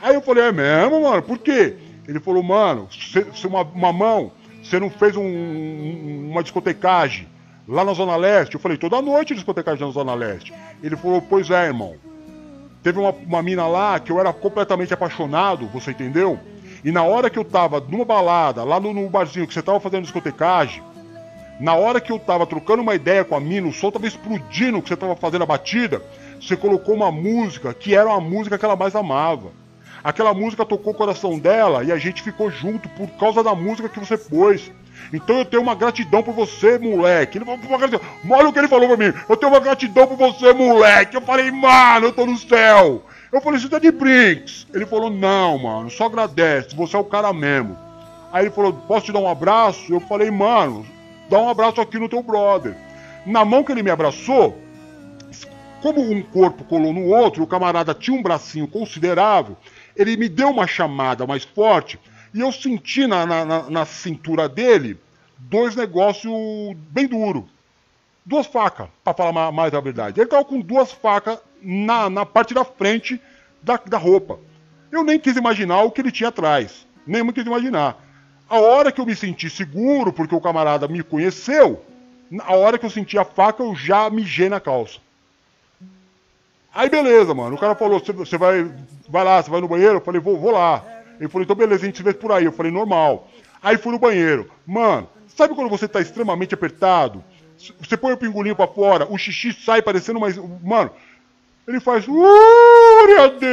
[0.00, 1.22] Aí eu falei, é mesmo, mano?
[1.22, 1.76] Por quê?
[2.08, 7.28] Ele falou, mano, você, uma, uma mão, você não fez um, uma discotecagem
[7.68, 8.54] lá na Zona Leste?
[8.54, 10.54] Eu falei, toda noite discotecagem na Zona Leste.
[10.82, 11.96] Ele falou, pois é, irmão.
[12.86, 16.38] Teve uma, uma mina lá que eu era completamente apaixonado, você entendeu?
[16.84, 19.80] E na hora que eu tava numa balada, lá no, no barzinho que você tava
[19.80, 20.80] fazendo discotecagem,
[21.58, 24.80] na hora que eu tava trocando uma ideia com a mina, o som tava explodindo
[24.80, 26.00] que você tava fazendo a batida,
[26.40, 29.50] você colocou uma música que era uma música que ela mais amava.
[30.06, 33.88] Aquela música tocou o coração dela e a gente ficou junto por causa da música
[33.88, 34.70] que você pôs.
[35.12, 37.38] Então eu tenho uma gratidão por você, moleque.
[37.38, 37.58] Ele falou,
[38.30, 39.12] olha o que ele falou pra mim.
[39.28, 41.16] Eu tenho uma gratidão por você, moleque.
[41.16, 43.02] Eu falei, mano, eu tô no céu.
[43.32, 44.68] Eu falei, você tá de brinks.
[44.72, 46.76] Ele falou, não, mano, só agradece.
[46.76, 47.76] Você é o cara mesmo.
[48.32, 49.92] Aí ele falou, posso te dar um abraço?
[49.92, 50.86] Eu falei, mano,
[51.28, 52.76] dá um abraço aqui no teu brother.
[53.26, 54.56] Na mão que ele me abraçou,
[55.82, 59.56] como um corpo colou no outro, o camarada tinha um bracinho considerável,
[59.96, 61.98] ele me deu uma chamada mais forte
[62.32, 64.98] e eu senti na, na, na cintura dele
[65.38, 66.32] dois negócios
[66.90, 67.44] bem duros.
[68.24, 70.20] Duas facas, para falar mais a verdade.
[70.20, 73.20] Ele tava com duas facas na, na parte da frente
[73.62, 74.38] da, da roupa.
[74.90, 76.86] Eu nem quis imaginar o que ele tinha atrás.
[77.06, 78.04] Nem muito quis imaginar.
[78.48, 81.84] A hora que eu me senti seguro, porque o camarada me conheceu,
[82.40, 84.98] a hora que eu senti a faca, eu já mijei na calça.
[86.76, 87.56] Aí beleza, mano.
[87.56, 88.70] O cara falou: você vai,
[89.08, 89.94] vai lá, você vai no banheiro?
[89.94, 90.84] Eu falei: vou, vou lá.
[91.18, 92.44] Ele falou, então beleza, a gente vê por aí.
[92.44, 93.28] Eu falei, normal.
[93.62, 94.50] Aí fui no banheiro.
[94.66, 97.24] Mano, sabe quando você tá extremamente apertado?
[97.80, 100.36] Você põe o pingolinho pra fora, o xixi sai parecendo mais.
[100.62, 100.90] Mano,
[101.66, 102.04] ele faz.
[102.04, 103.46] Glória a Deus!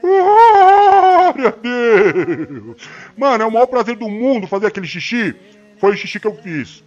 [0.00, 2.88] Glória a Deus!
[3.14, 5.36] Mano, é o maior prazer do mundo fazer aquele xixi.
[5.78, 6.82] Foi o xixi que eu fiz.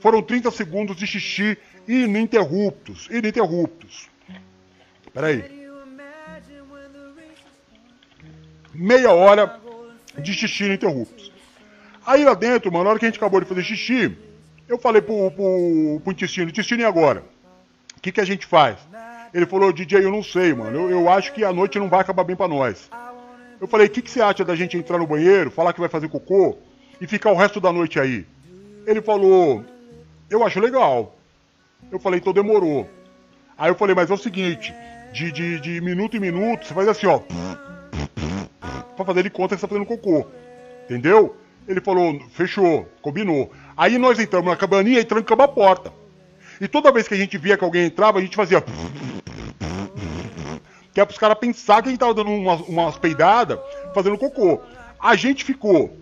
[0.00, 3.08] Foram 30 segundos de xixi ininterruptos.
[3.10, 4.08] Ininterruptos.
[5.12, 5.58] Peraí.
[8.78, 9.58] meia hora
[10.18, 11.32] de xixi ininterruptos.
[12.06, 14.16] Aí lá dentro, mano, na hora que a gente acabou de fazer xixi,
[14.68, 17.24] Eu falei pro, pro, pro intestino, intestino e agora?
[17.96, 18.76] O que, que a gente faz?
[19.32, 20.78] Ele falou, DJ, eu não sei, mano.
[20.78, 22.90] Eu, eu acho que a noite não vai acabar bem pra nós.
[23.60, 25.88] Eu falei, o que, que você acha da gente entrar no banheiro, falar que vai
[25.88, 26.58] fazer cocô
[27.00, 28.26] e ficar o resto da noite aí?
[28.86, 29.64] Ele falou,
[30.30, 31.16] eu acho legal.
[31.90, 32.88] Eu falei, então demorou.
[33.56, 34.74] Aí eu falei, mas é o seguinte,
[35.12, 37.20] de, de, de minuto em minuto, você faz assim, ó.
[38.96, 40.26] Pra fazer ele conta que você tá fazendo cocô.
[40.84, 41.36] Entendeu?
[41.66, 43.52] Ele falou, fechou, combinou.
[43.76, 45.92] Aí nós entramos na cabaninha e trancamos a porta.
[46.60, 48.64] E toda vez que a gente via que alguém entrava, a gente fazia.
[50.92, 53.58] Que é pros caras pensar que a gente tava dando umas, umas peidadas
[53.94, 54.60] fazendo cocô.
[54.98, 55.96] A gente ficou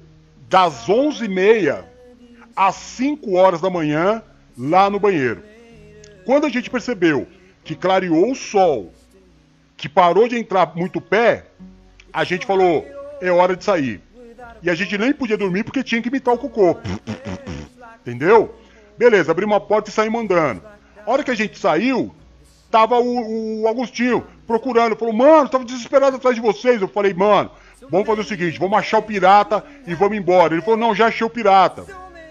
[0.49, 1.96] das 11h30
[2.57, 4.23] às 5 horas da manhã
[4.59, 5.43] lá no banheiro.
[6.25, 7.29] Quando a gente percebeu
[7.63, 8.93] que clareou o sol,
[9.77, 11.45] que parou de entrar muito pé,
[12.13, 12.85] a gente falou:
[13.21, 14.01] é hora de sair.
[14.63, 16.79] E a gente nem podia dormir porque tinha que imitar o cocô.
[18.01, 18.55] Entendeu?
[18.97, 20.63] Beleza, abrimos a porta e saímos andando.
[21.05, 22.15] A hora que a gente saiu,
[22.71, 24.97] tava o, o Agostinho procurando.
[24.97, 26.81] Falou, mano, tava desesperado atrás de vocês.
[26.81, 27.51] Eu falei, mano,
[27.91, 30.55] vamos fazer o seguinte, vamos achar o pirata e vamos embora.
[30.55, 31.85] Ele falou, não, já achei o pirata.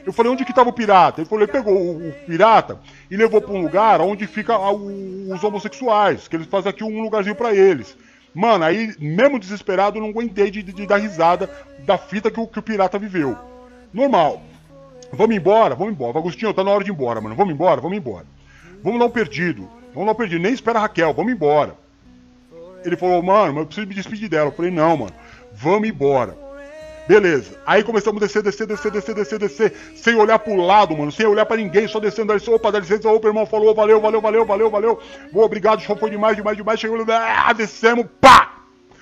[0.05, 1.21] Eu falei, onde que tava o pirata?
[1.21, 5.43] Ele falou, ele pegou o, o pirata e levou para um lugar onde fica os
[5.43, 7.97] homossexuais, que eles fazem aqui um lugarzinho para eles.
[8.33, 12.39] Mano, aí, mesmo desesperado, eu não aguentei de, de, de dar risada da fita que
[12.39, 13.35] o, que o pirata viveu.
[13.93, 14.41] Normal.
[15.11, 16.19] Vamos embora, vamos embora.
[16.19, 17.35] Agostinho, tá na hora de ir embora, mano.
[17.35, 18.25] Vamos embora, vamos embora.
[18.83, 19.69] Vamos dar um perdido.
[19.93, 20.41] Vamos dar um perdido.
[20.41, 21.75] Nem espera a Raquel, vamos embora.
[22.83, 24.49] Ele falou, mano, eu preciso me despedir dela.
[24.49, 25.13] Eu falei, não, mano,
[25.53, 26.44] vamos embora.
[27.07, 27.59] Beleza.
[27.65, 31.25] Aí começamos a descer, descer, descer, descer, descer, descer, sem olhar pro lado, mano, sem
[31.25, 32.55] olhar para ninguém, só descendo, descendo.
[32.55, 34.99] Opa, dá licença, opa, irmão, falou, valeu, valeu, valeu, valeu, valeu.
[35.31, 36.79] Boa, obrigado, show foi demais, demais, demais.
[36.79, 38.55] Chegou, ah, descemos, pá!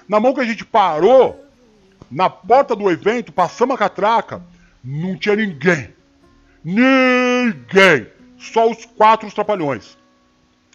[0.07, 1.45] Na mão que a gente parou,
[2.11, 4.41] na porta do evento, passamos a catraca,
[4.83, 5.89] não tinha ninguém.
[6.63, 8.07] Ninguém.
[8.37, 9.97] Só os quatro trapalhões.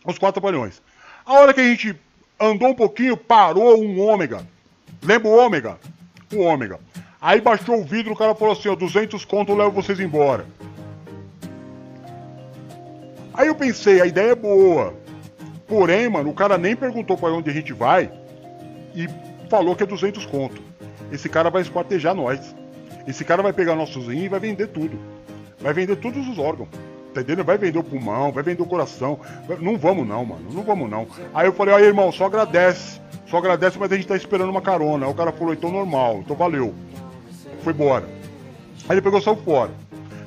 [0.05, 0.81] Os quatro trapalhões.
[1.27, 1.95] A hora que a gente
[2.41, 4.47] andou um pouquinho, parou um ômega.
[5.03, 5.79] Lembra o ômega?
[6.33, 6.81] O ômega.
[7.21, 10.47] Aí baixou o vidro, o cara falou assim, ó, 200 conto, eu levo vocês embora.
[13.35, 14.95] Aí eu pensei, a ideia é boa.
[15.67, 18.11] Porém, mano, o cara nem perguntou para onde a gente vai
[18.95, 19.09] e
[19.51, 20.63] falou que é 200 conto.
[21.13, 22.55] Esse cara vai esquartejar nós.
[23.07, 24.99] Esse cara vai pegar nossos rins e vai vender tudo.
[25.61, 26.69] Vai vender todos os órgãos.
[27.13, 27.45] Tá entendendo?
[27.45, 29.19] Vai vender o pulmão, vai vender o coração.
[29.61, 30.51] Não vamos não, mano.
[30.53, 31.07] Não vamos não.
[31.35, 33.01] Aí eu falei, aí irmão, só agradece.
[33.27, 35.07] Só agradece, mas a gente tá esperando uma carona.
[35.07, 36.75] Aí o cara falou, então normal, então valeu.
[37.63, 38.05] Foi embora.
[38.89, 39.71] Aí ele pegou e saiu fora.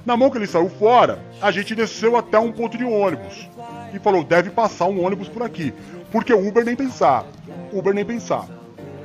[0.05, 3.47] Na mão que ele saiu fora, a gente desceu até um ponto de ônibus.
[3.93, 5.73] E falou, deve passar um ônibus por aqui.
[6.11, 7.25] Porque o Uber nem pensar.
[7.71, 8.47] Uber nem pensar.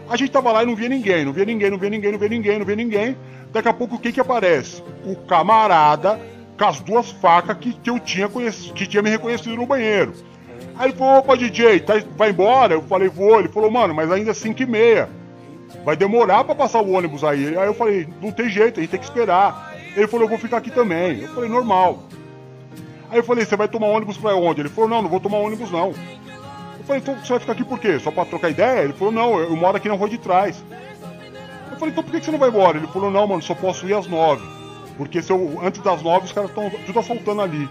[0.09, 2.19] A gente tava lá e não via ninguém, não via ninguém, não via ninguém, não
[2.19, 3.17] via ninguém, não via ninguém.
[3.53, 4.83] Daqui a pouco o que que aparece?
[5.05, 6.21] O camarada
[6.57, 10.15] com as duas facas que, que eu tinha conhecido, que tinha me reconhecido no banheiro.
[10.79, 12.75] Aí ele falou, opa DJ, tá, vai embora?
[12.75, 13.39] Eu falei, vou.
[13.39, 15.09] Ele falou, mano, mas ainda é 5 e meia.
[15.85, 17.57] Vai demorar para passar o ônibus aí.
[17.57, 19.75] Aí eu falei, não tem jeito, a gente tem que esperar.
[19.97, 21.21] Ele falou, eu vou ficar aqui também.
[21.21, 22.03] Eu falei, normal.
[23.11, 24.61] Aí eu falei, você vai tomar ônibus pra onde?
[24.61, 25.89] Ele falou, não, não vou tomar ônibus não.
[26.79, 27.99] Eu falei, então você vai ficar aqui por quê?
[27.99, 28.83] Só pra trocar ideia?
[28.83, 30.63] Ele falou, não, eu, moro aqui na rua de trás.
[31.71, 32.79] Eu falei, então por que você não vai embora?
[32.79, 34.47] Ele falou, não, mano, só posso ir às nove.
[34.97, 37.69] Porque se eu, antes das nove os caras estão tudo assaltando ali.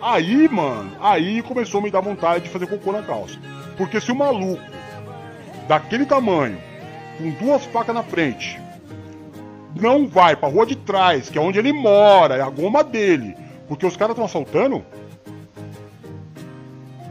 [0.00, 3.38] Aí, mano, aí começou a me dar vontade de fazer cocô na calça.
[3.76, 4.62] Porque se o maluco
[5.68, 6.58] daquele tamanho,
[7.18, 8.60] com duas facas na frente,
[9.80, 13.36] não vai pra rua de trás, que é onde ele mora, é a goma dele,
[13.68, 14.84] porque os caras estão assaltando,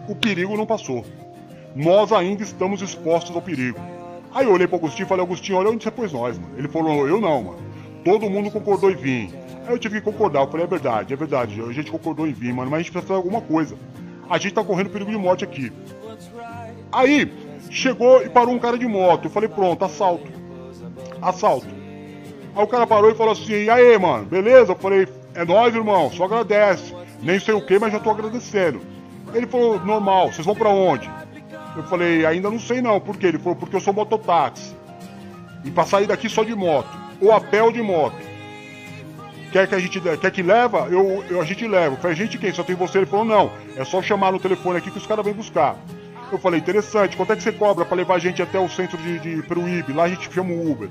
[0.07, 1.05] o perigo não passou.
[1.75, 3.79] Nós ainda estamos expostos ao perigo.
[4.33, 6.53] Aí eu olhei pro Agostinho e falei, Agostinho, olha onde você pôs nós, mano.
[6.57, 7.57] Ele falou, eu não, mano.
[8.03, 9.33] Todo mundo concordou em vir.
[9.65, 10.41] Aí eu tive que concordar.
[10.41, 11.61] Eu falei, é verdade, é verdade.
[11.61, 13.75] A gente concordou em vir, mano, mas a gente precisa fazer alguma coisa.
[14.29, 15.71] A gente tá correndo perigo de morte aqui.
[16.91, 17.31] Aí,
[17.69, 19.25] chegou e parou um cara de moto.
[19.25, 20.31] Eu falei, pronto, assalto.
[21.21, 21.67] Assalto.
[22.55, 24.71] Aí o cara parou e falou assim, e aí, mano, beleza?
[24.71, 26.95] Eu falei, é nóis, irmão, só agradece.
[27.21, 28.81] Nem sei o que, mas já tô agradecendo.
[29.33, 31.09] Ele falou, normal, vocês vão para onde?
[31.75, 32.99] Eu falei, ainda não sei não.
[32.99, 33.27] Por quê?
[33.27, 34.75] Ele falou, porque eu sou mototáxi.
[35.63, 36.89] E pra sair daqui só de moto.
[37.19, 38.15] Ou a pé ou de moto.
[39.51, 40.87] Quer que a gente quer que leva?
[40.89, 41.95] Eu, eu, a gente leva.
[41.95, 42.53] Eu falei, gente quem?
[42.53, 42.99] Só tem você?
[42.99, 43.51] Ele falou, não.
[43.75, 45.75] É só chamar no telefone aqui que os caras vêm buscar.
[46.31, 47.15] Eu falei, interessante.
[47.15, 49.93] Quanto é que você cobra para levar a gente até o centro de, de Peruíbe?
[49.93, 50.89] Lá a gente chama o Uber.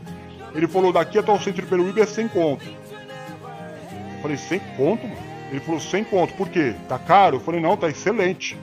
[0.54, 2.64] Ele falou, daqui até o centro de Peruíbe é 100 conto.
[2.64, 5.34] Eu falei, 100 conto, mano?
[5.50, 6.34] Ele falou, 100 conto.
[6.34, 6.74] Por quê?
[6.88, 7.36] Tá caro?
[7.36, 8.56] Eu falei, não, tá excelente.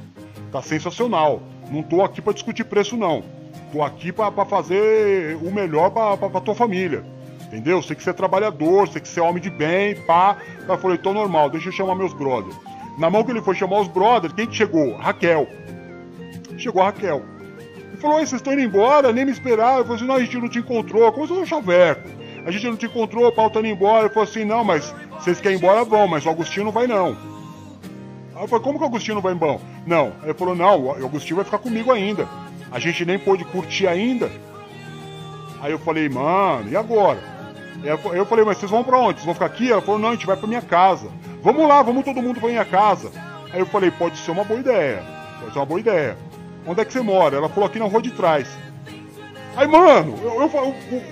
[0.51, 1.41] Tá sensacional.
[1.69, 3.23] Não tô aqui para discutir preço, não.
[3.71, 7.03] Tô aqui para fazer o melhor para tua família.
[7.47, 7.81] Entendeu?
[7.81, 10.38] Sei que você é trabalhador, sei que você é homem de bem, pá.
[10.63, 12.55] Ela falou, então normal, deixa eu chamar meus brothers.
[12.97, 14.95] Na mão que ele foi chamar os brothers, quem que chegou?
[14.95, 15.47] Raquel.
[16.62, 17.24] Chegou a Raquel.
[17.76, 19.80] Ele falou, vocês estão indo embora, nem me esperaram.
[19.80, 21.12] Eu falei assim, não, a gente não te encontrou.
[21.12, 22.08] Começou um chaveco.
[22.45, 24.06] A gente não te encontrou, o pau tá indo embora.
[24.06, 26.88] Ele falou assim, não, mas vocês querem ir embora, vão, mas o Agostinho não vai
[26.88, 27.17] não.
[28.36, 29.60] Aí eu falei, como que o Agostinho não vai embora?
[29.86, 30.13] Não.
[30.24, 32.28] Ele falou, não, o Agostinho vai ficar comigo ainda.
[32.71, 34.32] A gente nem pôde curtir ainda.
[35.62, 37.19] Aí eu falei, mano, e agora?
[38.13, 39.19] Eu falei, mas vocês vão pra onde?
[39.19, 39.71] Vocês vão ficar aqui?
[39.71, 41.08] Ela falou, não, a gente vai pra minha casa.
[41.43, 43.12] Vamos lá, vamos todo mundo pra minha casa.
[43.52, 45.04] Aí eu falei, pode ser uma boa ideia.
[45.39, 46.17] Pode ser uma boa ideia.
[46.65, 47.38] Onde é que você mora?
[47.38, 48.47] Ela falou aqui na rua de trás.
[49.56, 51.04] Aí, mano, eu, eu, eu,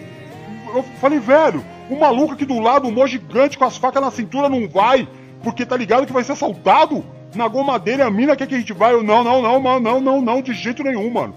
[0.76, 4.12] eu falei, velho, o maluco aqui do lado, um mó gigante com as facas na
[4.12, 5.08] cintura não vai,
[5.44, 7.04] porque tá ligado que vai ser assaltado?
[7.36, 8.94] Na goma dele, a mina quer que a gente vai.
[8.94, 11.36] Eu, não, não, não, mano, não, não, não, de jeito nenhum, mano.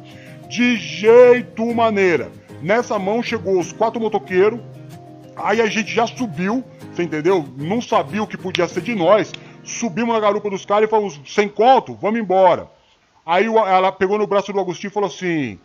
[0.48, 2.30] De jeito maneira.
[2.62, 4.60] Nessa mão chegou os quatro motoqueiros,
[5.36, 7.44] Aí a gente já subiu, você entendeu?
[7.56, 9.32] Não sabia o que podia ser de nós.
[9.64, 12.68] Subimos na garupa dos caras e falamos, sem conto, vamos embora.
[13.24, 15.58] Aí ela pegou no braço do Agostinho e falou assim: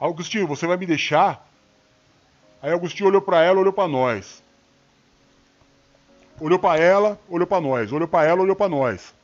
[0.00, 1.46] Agostinho, você vai me deixar?
[2.62, 4.42] Aí Agostinho olhou para ela, olhou para nós.
[6.40, 7.92] Olhou para ela, olhou para nós.
[7.92, 9.14] Olhou para ela, olhou para nós.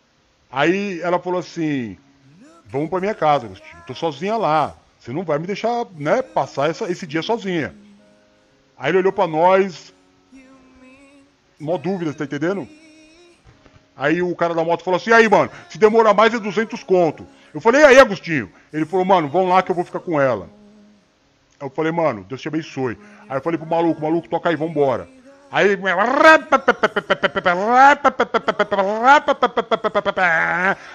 [0.50, 1.96] Aí ela falou assim:
[2.66, 3.82] Vamos para minha casa, Agostinho.
[3.86, 4.74] Tô sozinha lá.
[4.98, 7.74] Você não vai me deixar, né, passar essa, esse dia sozinha.
[8.76, 9.94] Aí ele olhou para nós,
[11.58, 12.68] mó dúvida, tá entendendo?
[13.96, 17.26] Aí o cara da moto falou assim: aí, mano, se demorar mais é 200 conto.
[17.54, 18.50] Eu falei: aí, Agostinho?
[18.72, 20.48] Ele falou: mano, vão lá que eu vou ficar com ela.
[21.60, 22.98] Eu falei: mano, Deus te abençoe.
[23.28, 25.08] Aí eu falei pro maluco: maluco, toca aí, vambora.
[25.50, 25.78] Aí.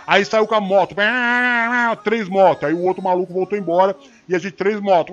[0.05, 0.95] Aí saiu com a moto.
[2.03, 2.63] Três motos.
[2.63, 3.95] Aí o outro maluco voltou embora.
[4.29, 5.11] E a gente, três motos.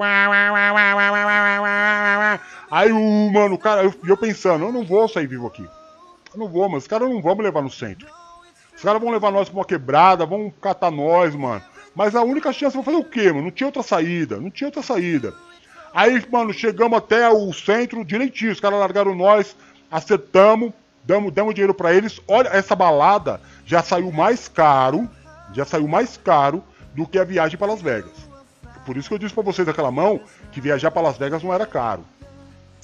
[2.70, 5.66] Aí o, mano, cara, eu, eu pensando, eu não vou sair vivo aqui.
[6.32, 8.06] Eu não vou, mas os caras não vão me levar no centro.
[8.80, 11.60] Os caras vão levar nós pra uma quebrada, vão catar nós, mano.
[11.94, 13.42] Mas a única chance, vou fazer o quê, mano?
[13.42, 15.34] Não tinha outra saída, não tinha outra saída.
[15.92, 18.52] Aí, mano, chegamos até o centro direitinho.
[18.52, 19.54] Os caras largaram nós,
[19.90, 20.72] acertamos,
[21.04, 22.22] damos, damos dinheiro para eles.
[22.26, 25.06] Olha, essa balada já saiu mais caro,
[25.52, 26.64] já saiu mais caro
[26.94, 28.30] do que a viagem para Las Vegas.
[28.86, 31.52] Por isso que eu disse para vocês naquela mão que viajar para Las Vegas não
[31.52, 32.02] era caro.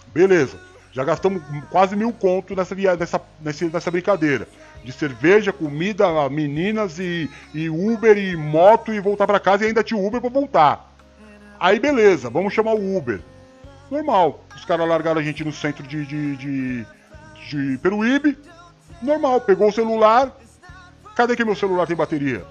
[0.08, 0.58] Beleza,
[0.92, 2.94] já gastamos quase mil conto nessa, via...
[2.96, 4.46] nessa, nessa, nessa brincadeira.
[4.86, 9.82] De cerveja, comida, meninas e, e Uber e moto e voltar para casa e ainda
[9.82, 10.94] tinha Uber para voltar.
[11.58, 13.20] Aí beleza, vamos chamar o Uber.
[13.90, 14.44] Normal.
[14.54, 16.86] Os caras largaram a gente no centro de, de, de,
[17.50, 18.38] de Peruíbe.
[19.02, 20.32] Normal, pegou o celular.
[21.16, 22.44] Cadê que meu celular tem bateria?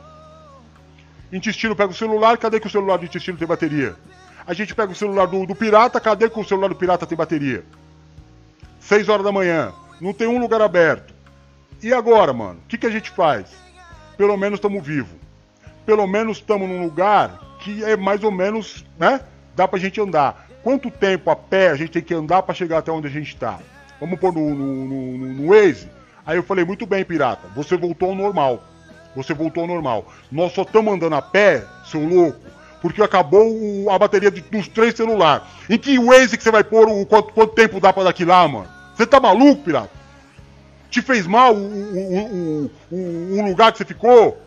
[1.31, 3.95] Intestino pega o celular, cadê que o celular do intestino tem bateria?
[4.45, 7.17] A gente pega o celular do, do pirata, cadê que o celular do pirata tem
[7.17, 7.63] bateria?
[8.81, 9.71] 6 horas da manhã,
[10.01, 11.14] não tem um lugar aberto.
[11.81, 12.59] E agora, mano?
[12.63, 13.47] O que, que a gente faz?
[14.17, 15.17] Pelo menos estamos vivos.
[15.85, 19.21] Pelo menos estamos num lugar que é mais ou menos, né?
[19.55, 20.47] Dá pra gente andar.
[20.63, 23.27] Quanto tempo a pé a gente tem que andar para chegar até onde a gente
[23.27, 23.59] está?
[23.99, 25.89] Vamos pôr no, no, no, no Waze?
[26.25, 28.63] Aí eu falei, muito bem, pirata, você voltou ao normal.
[29.15, 30.11] Você voltou ao normal.
[30.31, 32.39] Nós só estamos andando a pé, seu louco,
[32.81, 35.45] porque acabou a bateria de, dos três celulares.
[35.69, 38.47] Em que Waze que você vai pôr o quanto, quanto tempo dá pra daqui lá,
[38.47, 38.67] mano?
[38.95, 39.91] Você tá maluco, pirata?
[40.95, 44.41] Te fez mal o, o, o, o lugar que você ficou?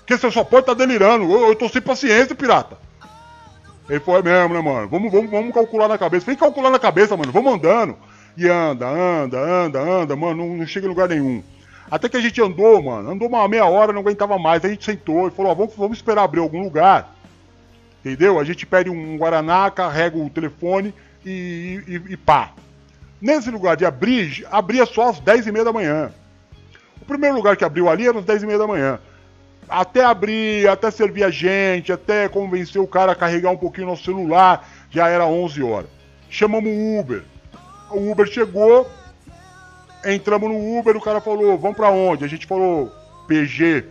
[0.00, 1.24] Porque você só pode estar tá delirando.
[1.24, 2.76] Eu, eu tô sem paciência, pirata.
[3.88, 4.88] Ele foi é mesmo, né, mano?
[4.88, 6.26] Vamos, vamos, vamos calcular na cabeça.
[6.26, 7.32] Vem calcular na cabeça, mano.
[7.32, 7.96] Vamos andando.
[8.36, 10.46] E anda, anda, anda, anda, mano.
[10.46, 11.42] Não, não chega em lugar nenhum.
[11.90, 13.12] Até que a gente andou, mano.
[13.12, 14.62] Andou uma meia hora, não aguentava mais.
[14.66, 17.16] A gente sentou e falou: ó, vamos, vamos esperar abrir algum lugar.
[18.04, 18.38] Entendeu?
[18.38, 20.92] A gente pede um Guaraná, carrega o telefone
[21.24, 22.52] e, e, e pá.
[23.24, 26.12] Nesse lugar de abrir, abria só às 10 e meia da manhã.
[27.00, 29.00] O primeiro lugar que abriu ali era às 10 e meia da manhã
[29.68, 34.04] até abrir, até servir a gente, até convencer o cara a carregar um pouquinho nosso
[34.04, 35.90] celular, já era 11 horas.
[36.28, 37.22] Chamamos o Uber.
[37.90, 38.86] O Uber chegou,
[40.04, 42.24] entramos no Uber, o cara falou, vamos para onde?
[42.24, 42.92] A gente falou,
[43.26, 43.84] PG.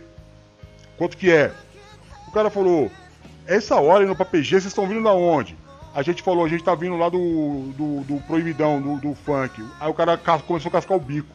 [0.96, 1.50] Quanto que é?
[2.28, 2.88] O cara falou,
[3.44, 5.56] essa hora indo pra PG, vocês estão vindo da onde?
[5.94, 9.64] A gente falou, a gente tá vindo lá do, do, do proibidão, do, do funk.
[9.78, 11.28] Aí o cara começou a cascar o bico.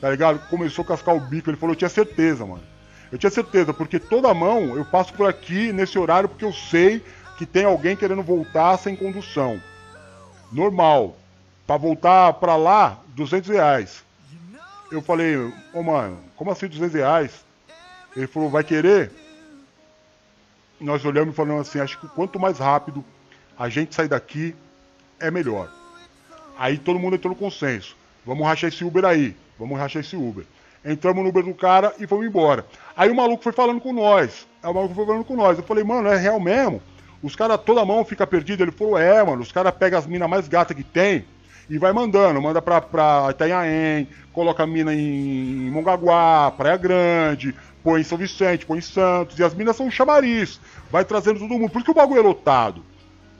[0.00, 0.40] Tá ligado?
[0.48, 1.48] Começou a cascar o bico.
[1.48, 2.62] Ele falou, eu tinha certeza, mano.
[3.12, 7.00] Eu tinha certeza, porque toda mão eu passo por aqui nesse horário porque eu sei
[7.38, 9.60] que tem alguém querendo voltar sem condução.
[10.50, 11.16] Normal.
[11.64, 14.04] Para voltar para lá, 200 reais.
[14.90, 17.44] Eu falei, ô oh, mano, como assim 200 reais?
[18.16, 19.12] Ele falou, vai querer?
[20.80, 23.04] Nós olhamos e falamos assim, acho que quanto mais rápido
[23.58, 24.54] a gente sair daqui,
[25.20, 25.70] é melhor.
[26.58, 27.96] Aí todo mundo entrou no consenso.
[28.24, 29.36] Vamos rachar esse Uber aí.
[29.58, 30.44] Vamos rachar esse Uber.
[30.84, 32.66] Entramos no Uber do cara e fomos embora.
[32.96, 34.46] Aí o maluco foi falando com nós.
[34.62, 35.58] Aí o maluco foi falando com nós.
[35.58, 36.82] Eu falei, mano, é real mesmo?
[37.22, 38.62] Os caras, toda mão fica perdido.
[38.62, 41.24] Ele falou, é, mano, os caras pegam as minas mais gatas que tem
[41.70, 42.40] e vai mandando.
[42.40, 48.66] Manda pra, pra Itanhaém, coloca a mina em Mongaguá, Praia Grande, põe em São Vicente,
[48.66, 49.38] põe em Santos.
[49.38, 50.60] E as minas são chamariz.
[50.90, 51.70] Vai trazendo todo mundo.
[51.70, 52.84] Por que o bagulho é lotado.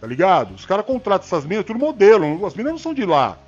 [0.04, 0.54] Tá ligado?
[0.54, 2.44] Os caras contratam essas minas, tudo modelo.
[2.44, 3.38] As minas não são de lá.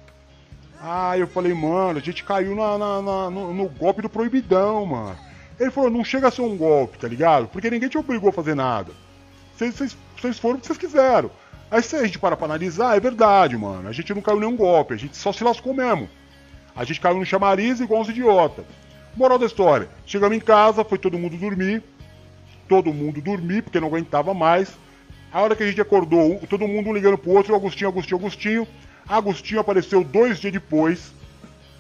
[0.81, 4.87] Ah, eu falei, mano, a gente caiu na, na, na no, no, golpe do proibidão,
[4.87, 5.19] mano.
[5.61, 7.47] Ele falou, não chega a ser um golpe, tá ligado?
[7.49, 8.91] Porque ninguém te obrigou a fazer nada.
[9.55, 11.31] Vocês foram o que vocês quiseram.
[11.71, 13.87] Aí se a gente para pra analisar, é verdade, mano.
[13.87, 16.09] A gente não caiu nenhum golpe, a gente só se lascou mesmo.
[16.75, 18.65] A gente caiu no chamariz igual uns idiota.
[19.15, 21.83] Moral da história, chegamos em casa, foi todo mundo dormir.
[22.67, 24.75] Todo mundo dormir, porque não aguentava mais.
[25.37, 28.69] A hora que a gente acordou, todo mundo ligando pro outro, Agostinho, Agostinho, Agostinho.
[29.07, 31.13] Agostinho apareceu dois dias depois.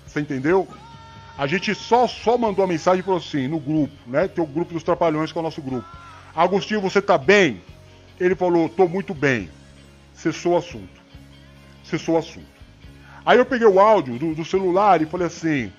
[0.06, 0.68] Você entendeu?
[1.38, 4.28] A gente só, só mandou a mensagem falou assim, no grupo, né?
[4.28, 5.88] Tem o grupo dos Trapalhões, que é o nosso grupo.
[6.34, 7.62] Agostinho, você tá bem?
[8.20, 9.48] Ele falou, tô muito bem.
[10.12, 11.00] Cessou o assunto.
[11.82, 12.44] Cessou o assunto.
[13.24, 15.72] Aí eu peguei o áudio do, do celular e falei assim,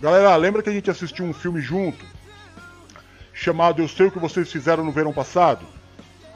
[0.00, 2.04] galera, lembra que a gente assistiu um filme junto?
[3.32, 5.64] Chamado Eu Sei O Que Vocês Fizeram no Verão Passado?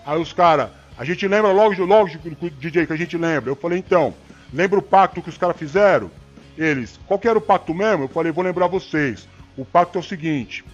[0.07, 2.11] Aí os caras, a gente lembra logo, logo,
[2.59, 3.51] DJ, que a gente lembra.
[3.51, 4.15] Eu falei, então,
[4.55, 6.09] Lembra o pacto que os caras fizeram?
[6.57, 8.05] Eles, qual que era o pacto mesmo?
[8.05, 9.27] Eu falei, vou lembrar vocês.
[9.57, 10.65] O pacto é o seguinte: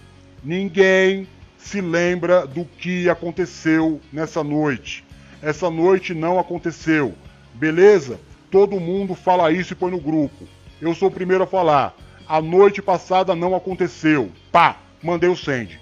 [0.43, 5.03] ninguém se lembra do que aconteceu nessa noite.
[5.41, 7.15] Essa noite não aconteceu.
[7.55, 8.19] Beleza?
[8.51, 10.47] Todo mundo fala isso e põe no grupo.
[10.79, 11.95] Eu sou o primeiro a falar.
[12.27, 14.31] A noite passada não aconteceu.
[14.51, 15.79] Pá, mandei o send.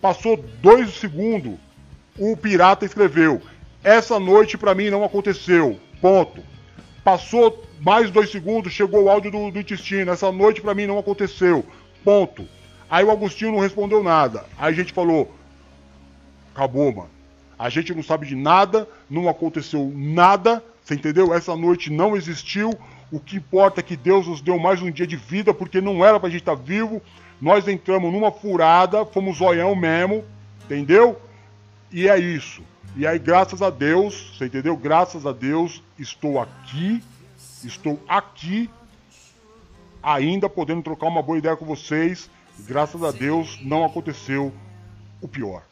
[0.00, 1.54] Passou dois segundos,
[2.18, 3.40] o pirata escreveu:
[3.82, 5.78] Essa noite para mim não aconteceu.
[6.00, 6.42] Ponto.
[7.02, 10.10] Passou mais dois segundos, chegou o áudio do, do intestino.
[10.10, 11.64] Essa noite para mim não aconteceu.
[12.04, 12.46] Ponto.
[12.88, 14.44] Aí o Agostinho não respondeu nada.
[14.58, 15.32] Aí a gente falou:
[16.54, 17.10] acabou, mano.
[17.58, 21.34] A gente não sabe de nada, não aconteceu nada, você entendeu?
[21.34, 22.72] Essa noite não existiu.
[23.12, 26.04] O que importa é que Deus nos deu mais um dia de vida, porque não
[26.04, 27.02] era pra gente estar tá vivo.
[27.40, 30.24] Nós entramos numa furada, fomos zoião mesmo,
[30.64, 31.20] entendeu?
[31.92, 32.62] E é isso.
[32.96, 34.76] E aí, graças a Deus, você entendeu?
[34.76, 37.02] Graças a Deus, estou aqui,
[37.64, 38.68] estou aqui,
[40.02, 42.30] ainda podendo trocar uma boa ideia com vocês.
[42.60, 44.52] Graças a Deus, não aconteceu
[45.20, 45.62] o pior.